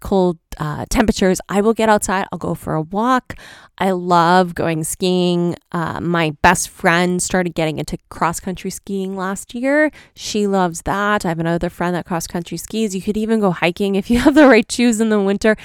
cold 0.00 0.38
uh, 0.58 0.86
temperatures, 0.88 1.40
I 1.48 1.60
will 1.60 1.74
get 1.74 1.88
outside. 1.88 2.26
I'll 2.32 2.38
go 2.38 2.54
for 2.54 2.74
a 2.74 2.82
walk. 2.82 3.34
I 3.78 3.90
love 3.90 4.54
going 4.54 4.84
skiing. 4.84 5.56
Uh, 5.72 6.00
my 6.00 6.36
best 6.42 6.68
friend 6.68 7.22
started 7.22 7.54
getting 7.54 7.78
into 7.78 7.98
cross 8.08 8.40
country 8.40 8.70
skiing 8.70 9.16
last 9.16 9.54
year. 9.54 9.90
She 10.14 10.46
loves 10.46 10.82
that. 10.82 11.26
I 11.26 11.28
have 11.28 11.40
another 11.40 11.68
friend 11.68 11.94
that 11.94 12.06
cross 12.06 12.26
country 12.26 12.56
skis. 12.56 12.94
You 12.94 13.02
could 13.02 13.16
even 13.16 13.40
go 13.40 13.50
hiking 13.50 13.96
if 13.96 14.10
you 14.10 14.18
have 14.20 14.34
the 14.34 14.46
right 14.46 14.70
shoes 14.70 15.00
in 15.00 15.10
the 15.10 15.20
winter. 15.20 15.56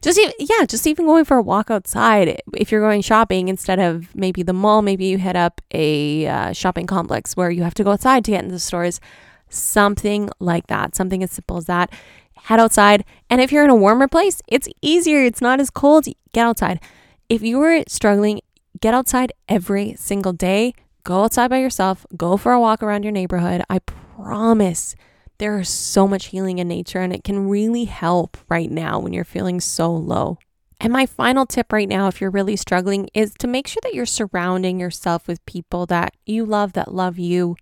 Just 0.00 0.18
even, 0.18 0.32
yeah, 0.40 0.64
just 0.64 0.86
even 0.86 1.06
going 1.06 1.24
for 1.24 1.36
a 1.36 1.42
walk 1.42 1.70
outside. 1.70 2.40
If 2.54 2.72
you're 2.72 2.80
going 2.80 3.02
shopping 3.02 3.48
instead 3.48 3.78
of 3.78 4.14
maybe 4.16 4.42
the 4.42 4.52
mall, 4.52 4.82
maybe 4.82 5.06
you 5.06 5.18
hit 5.18 5.36
up 5.36 5.60
a 5.72 6.26
uh, 6.26 6.52
shopping 6.52 6.86
complex 6.86 7.36
where 7.36 7.50
you 7.50 7.62
have 7.62 7.74
to 7.74 7.84
go 7.84 7.92
outside 7.92 8.24
to 8.24 8.32
get 8.32 8.42
into 8.42 8.54
the 8.54 8.60
stores 8.60 9.00
something 9.48 10.30
like 10.38 10.66
that, 10.68 10.94
something 10.94 11.22
as 11.22 11.30
simple 11.30 11.56
as 11.56 11.66
that. 11.66 11.92
Head 12.34 12.60
outside. 12.60 13.04
And 13.28 13.40
if 13.40 13.50
you're 13.50 13.64
in 13.64 13.70
a 13.70 13.76
warmer 13.76 14.08
place, 14.08 14.40
it's 14.46 14.68
easier. 14.80 15.24
It's 15.24 15.40
not 15.40 15.60
as 15.60 15.70
cold. 15.70 16.06
Get 16.32 16.46
outside. 16.46 16.80
If 17.28 17.42
you 17.42 17.60
are 17.62 17.82
struggling, 17.88 18.40
get 18.80 18.94
outside 18.94 19.32
every 19.48 19.94
single 19.96 20.32
day. 20.32 20.74
Go 21.04 21.24
outside 21.24 21.48
by 21.48 21.58
yourself. 21.58 22.06
Go 22.16 22.36
for 22.36 22.52
a 22.52 22.60
walk 22.60 22.82
around 22.82 23.02
your 23.02 23.12
neighborhood. 23.12 23.62
I 23.68 23.80
promise 23.80 24.94
there 25.38 25.58
is 25.58 25.68
so 25.68 26.08
much 26.08 26.26
healing 26.26 26.58
in 26.58 26.68
nature 26.68 27.00
and 27.00 27.12
it 27.12 27.24
can 27.24 27.48
really 27.48 27.84
help 27.84 28.36
right 28.48 28.70
now 28.70 28.98
when 28.98 29.12
you're 29.12 29.24
feeling 29.24 29.60
so 29.60 29.92
low. 29.92 30.38
And 30.80 30.92
my 30.92 31.06
final 31.06 31.46
tip 31.46 31.72
right 31.72 31.88
now, 31.88 32.06
if 32.06 32.20
you're 32.20 32.30
really 32.30 32.56
struggling, 32.56 33.08
is 33.14 33.34
to 33.38 33.46
make 33.46 33.66
sure 33.66 33.80
that 33.82 33.94
you're 33.94 34.06
surrounding 34.06 34.78
yourself 34.78 35.26
with 35.26 35.44
people 35.46 35.86
that 35.86 36.14
you 36.26 36.44
love, 36.44 36.74
that 36.74 36.92
love 36.92 37.18
you 37.18 37.56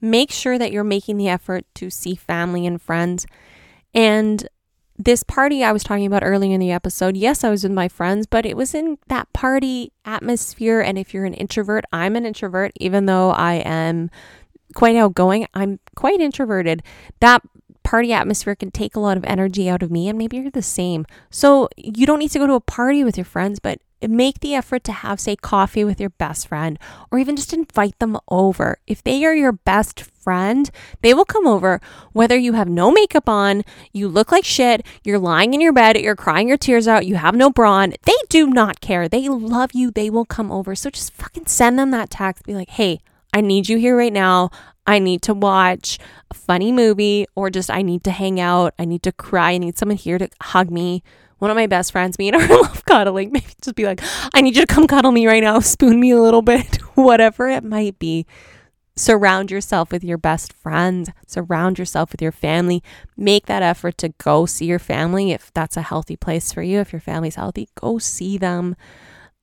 make 0.00 0.30
sure 0.30 0.58
that 0.58 0.72
you're 0.72 0.84
making 0.84 1.16
the 1.16 1.28
effort 1.28 1.64
to 1.74 1.90
see 1.90 2.14
family 2.14 2.66
and 2.66 2.80
friends. 2.80 3.26
And 3.94 4.48
this 4.98 5.22
party 5.22 5.62
I 5.62 5.72
was 5.72 5.84
talking 5.84 6.06
about 6.06 6.24
earlier 6.24 6.52
in 6.52 6.60
the 6.60 6.72
episode, 6.72 7.16
yes, 7.16 7.44
I 7.44 7.50
was 7.50 7.62
with 7.62 7.72
my 7.72 7.88
friends, 7.88 8.26
but 8.26 8.44
it 8.44 8.56
was 8.56 8.74
in 8.74 8.98
that 9.06 9.32
party 9.32 9.92
atmosphere. 10.04 10.80
And 10.80 10.98
if 10.98 11.14
you're 11.14 11.24
an 11.24 11.34
introvert, 11.34 11.84
I'm 11.92 12.16
an 12.16 12.26
introvert, 12.26 12.72
even 12.80 13.06
though 13.06 13.30
I 13.30 13.54
am 13.64 14.10
quite 14.74 14.96
outgoing, 14.96 15.46
I'm 15.54 15.78
quite 15.94 16.20
introverted. 16.20 16.82
That 17.20 17.42
party 17.84 18.12
atmosphere 18.12 18.54
can 18.54 18.70
take 18.70 18.96
a 18.96 19.00
lot 19.00 19.16
of 19.16 19.24
energy 19.24 19.68
out 19.68 19.82
of 19.82 19.90
me, 19.90 20.08
and 20.08 20.18
maybe 20.18 20.36
you're 20.36 20.50
the 20.50 20.62
same. 20.62 21.06
So 21.30 21.68
you 21.76 22.04
don't 22.04 22.18
need 22.18 22.32
to 22.32 22.38
go 22.38 22.46
to 22.46 22.54
a 22.54 22.60
party 22.60 23.04
with 23.04 23.16
your 23.16 23.24
friends, 23.24 23.60
but 23.60 23.80
make 24.02 24.40
the 24.40 24.54
effort 24.54 24.84
to 24.84 24.92
have, 24.92 25.18
say, 25.18 25.36
coffee 25.36 25.84
with 25.84 26.00
your 26.00 26.10
best 26.10 26.48
friend, 26.48 26.78
or 27.10 27.18
even 27.18 27.36
just 27.36 27.52
invite 27.52 27.98
them 27.98 28.16
over. 28.28 28.78
If 28.86 29.02
they 29.02 29.24
are 29.24 29.34
your 29.34 29.52
best 29.52 30.00
friend, 30.00 30.70
they 31.02 31.14
will 31.14 31.24
come 31.24 31.46
over 31.46 31.80
whether 32.12 32.36
you 32.36 32.52
have 32.52 32.68
no 32.68 32.90
makeup 32.90 33.28
on, 33.28 33.64
you 33.92 34.08
look 34.08 34.30
like 34.30 34.44
shit, 34.44 34.84
you're 35.04 35.18
lying 35.18 35.54
in 35.54 35.60
your 35.60 35.72
bed, 35.72 35.96
you're 35.96 36.16
crying 36.16 36.48
your 36.48 36.56
tears 36.56 36.86
out, 36.86 37.06
you 37.06 37.16
have 37.16 37.34
no 37.34 37.50
bra 37.50 37.72
on. 37.72 37.94
They 38.04 38.16
do 38.28 38.46
not 38.48 38.80
care. 38.80 39.08
They 39.08 39.28
love 39.28 39.72
you. 39.72 39.90
They 39.90 40.10
will 40.10 40.24
come 40.24 40.52
over. 40.52 40.74
So 40.74 40.90
just 40.90 41.12
fucking 41.12 41.46
send 41.46 41.78
them 41.78 41.90
that 41.92 42.10
text. 42.10 42.44
Be 42.44 42.54
like, 42.54 42.70
hey, 42.70 43.00
I 43.32 43.40
need 43.40 43.68
you 43.68 43.78
here 43.78 43.96
right 43.96 44.12
now. 44.12 44.50
I 44.86 44.98
need 44.98 45.20
to 45.22 45.34
watch 45.34 45.98
a 46.30 46.34
funny 46.34 46.72
movie 46.72 47.26
or 47.34 47.50
just 47.50 47.70
I 47.70 47.82
need 47.82 48.04
to 48.04 48.10
hang 48.10 48.40
out. 48.40 48.74
I 48.78 48.86
need 48.86 49.02
to 49.02 49.12
cry. 49.12 49.52
I 49.52 49.58
need 49.58 49.76
someone 49.76 49.98
here 49.98 50.18
to 50.18 50.28
hug 50.40 50.70
me. 50.70 51.02
One 51.38 51.50
of 51.50 51.56
my 51.56 51.66
best 51.66 51.92
friends, 51.92 52.18
me 52.18 52.28
and 52.28 52.40
her 52.40 52.54
love 52.62 52.84
cuddling. 52.84 53.32
Maybe 53.32 53.46
just 53.62 53.76
be 53.76 53.84
like, 53.84 54.00
I 54.34 54.40
need 54.40 54.56
you 54.56 54.62
to 54.62 54.72
come 54.72 54.86
cuddle 54.86 55.12
me 55.12 55.26
right 55.26 55.42
now, 55.42 55.60
spoon 55.60 56.00
me 56.00 56.10
a 56.10 56.20
little 56.20 56.42
bit, 56.42 56.76
whatever 56.94 57.48
it 57.48 57.64
might 57.64 57.98
be. 57.98 58.26
Surround 58.96 59.52
yourself 59.52 59.92
with 59.92 60.02
your 60.02 60.18
best 60.18 60.52
friends, 60.52 61.10
surround 61.24 61.78
yourself 61.78 62.10
with 62.10 62.20
your 62.20 62.32
family. 62.32 62.82
Make 63.16 63.46
that 63.46 63.62
effort 63.62 63.96
to 63.98 64.08
go 64.18 64.44
see 64.44 64.64
your 64.64 64.80
family 64.80 65.30
if 65.30 65.52
that's 65.54 65.76
a 65.76 65.82
healthy 65.82 66.16
place 66.16 66.52
for 66.52 66.62
you. 66.62 66.80
If 66.80 66.92
your 66.92 67.00
family's 67.00 67.36
healthy, 67.36 67.68
go 67.76 67.98
see 67.98 68.38
them. 68.38 68.74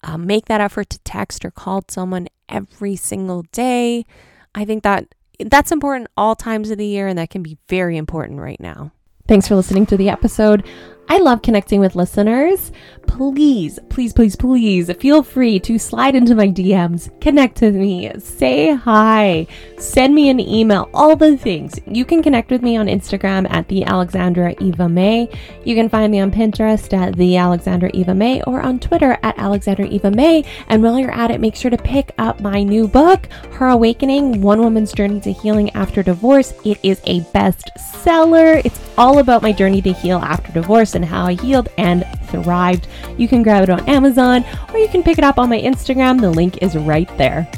Uh, 0.03 0.17
make 0.17 0.45
that 0.45 0.59
effort 0.59 0.89
to 0.89 0.99
text 0.99 1.45
or 1.45 1.51
call 1.51 1.85
someone 1.87 2.27
every 2.49 2.97
single 2.97 3.43
day. 3.53 4.05
I 4.53 4.65
think 4.65 4.83
that 4.83 5.15
that's 5.39 5.71
important 5.71 6.09
all 6.17 6.35
times 6.35 6.69
of 6.69 6.77
the 6.77 6.85
year, 6.85 7.07
and 7.07 7.17
that 7.17 7.29
can 7.29 7.41
be 7.41 7.57
very 7.69 7.95
important 7.95 8.41
right 8.41 8.59
now. 8.59 8.91
Thanks 9.27 9.47
for 9.47 9.55
listening 9.55 9.87
to 9.87 9.97
the 9.97 10.07
episode. 10.09 10.63
I 11.09 11.17
love 11.17 11.41
connecting 11.41 11.79
with 11.79 11.95
listeners. 11.95 12.71
Please, 13.15 13.79
please, 13.87 14.11
please, 14.11 14.35
please 14.35 14.91
feel 14.97 15.23
free 15.23 15.57
to 15.61 15.79
slide 15.79 16.15
into 16.15 16.35
my 16.35 16.47
DMs, 16.47 17.09
connect 17.21 17.61
with 17.61 17.73
me, 17.73 18.11
say 18.19 18.75
hi, 18.75 19.47
send 19.77 20.13
me 20.13 20.27
an 20.27 20.41
email, 20.41 20.89
all 20.93 21.15
the 21.15 21.37
things. 21.37 21.79
You 21.87 22.03
can 22.03 22.21
connect 22.21 22.51
with 22.51 22.61
me 22.61 22.75
on 22.75 22.87
Instagram 22.87 23.49
at 23.49 23.69
the 23.69 23.85
Alexandra 23.85 24.53
Eva 24.59 24.89
May. 24.89 25.29
You 25.63 25.75
can 25.75 25.87
find 25.87 26.11
me 26.11 26.19
on 26.19 26.29
Pinterest 26.29 26.91
at 26.91 27.15
the 27.15 27.37
Alexandra 27.37 27.89
Eva 27.93 28.13
May 28.13 28.41
or 28.41 28.59
on 28.59 28.79
Twitter 28.79 29.17
at 29.23 29.39
Alexandra 29.39 29.87
Eva 29.87 30.11
May. 30.11 30.43
And 30.67 30.83
while 30.83 30.99
you're 30.99 31.09
at 31.09 31.31
it, 31.31 31.39
make 31.39 31.55
sure 31.55 31.71
to 31.71 31.77
pick 31.77 32.11
up 32.17 32.41
my 32.41 32.63
new 32.63 32.85
book, 32.85 33.27
Her 33.53 33.69
Awakening 33.69 34.41
One 34.41 34.59
Woman's 34.59 34.91
Journey 34.91 35.21
to 35.21 35.31
Healing 35.31 35.69
After 35.69 36.03
Divorce. 36.03 36.53
It 36.65 36.79
is 36.83 36.99
a 37.05 37.21
bestseller. 37.21 38.61
It's 38.65 38.81
all 38.97 39.19
about 39.19 39.41
my 39.41 39.53
journey 39.53 39.81
to 39.83 39.93
heal 39.93 40.17
after 40.19 40.51
divorce 40.51 40.95
and 40.95 41.03
how 41.05 41.25
I 41.25 41.33
healed 41.33 41.69
and 41.77 42.03
thrived. 42.43 42.87
You 43.17 43.27
can 43.27 43.43
grab 43.43 43.63
it 43.63 43.69
on 43.69 43.87
Amazon 43.87 44.45
or 44.73 44.79
you 44.79 44.87
can 44.87 45.03
pick 45.03 45.17
it 45.17 45.23
up 45.23 45.37
on 45.37 45.49
my 45.49 45.59
Instagram. 45.59 46.19
The 46.21 46.29
link 46.29 46.61
is 46.61 46.75
right 46.75 47.09
there. 47.17 47.49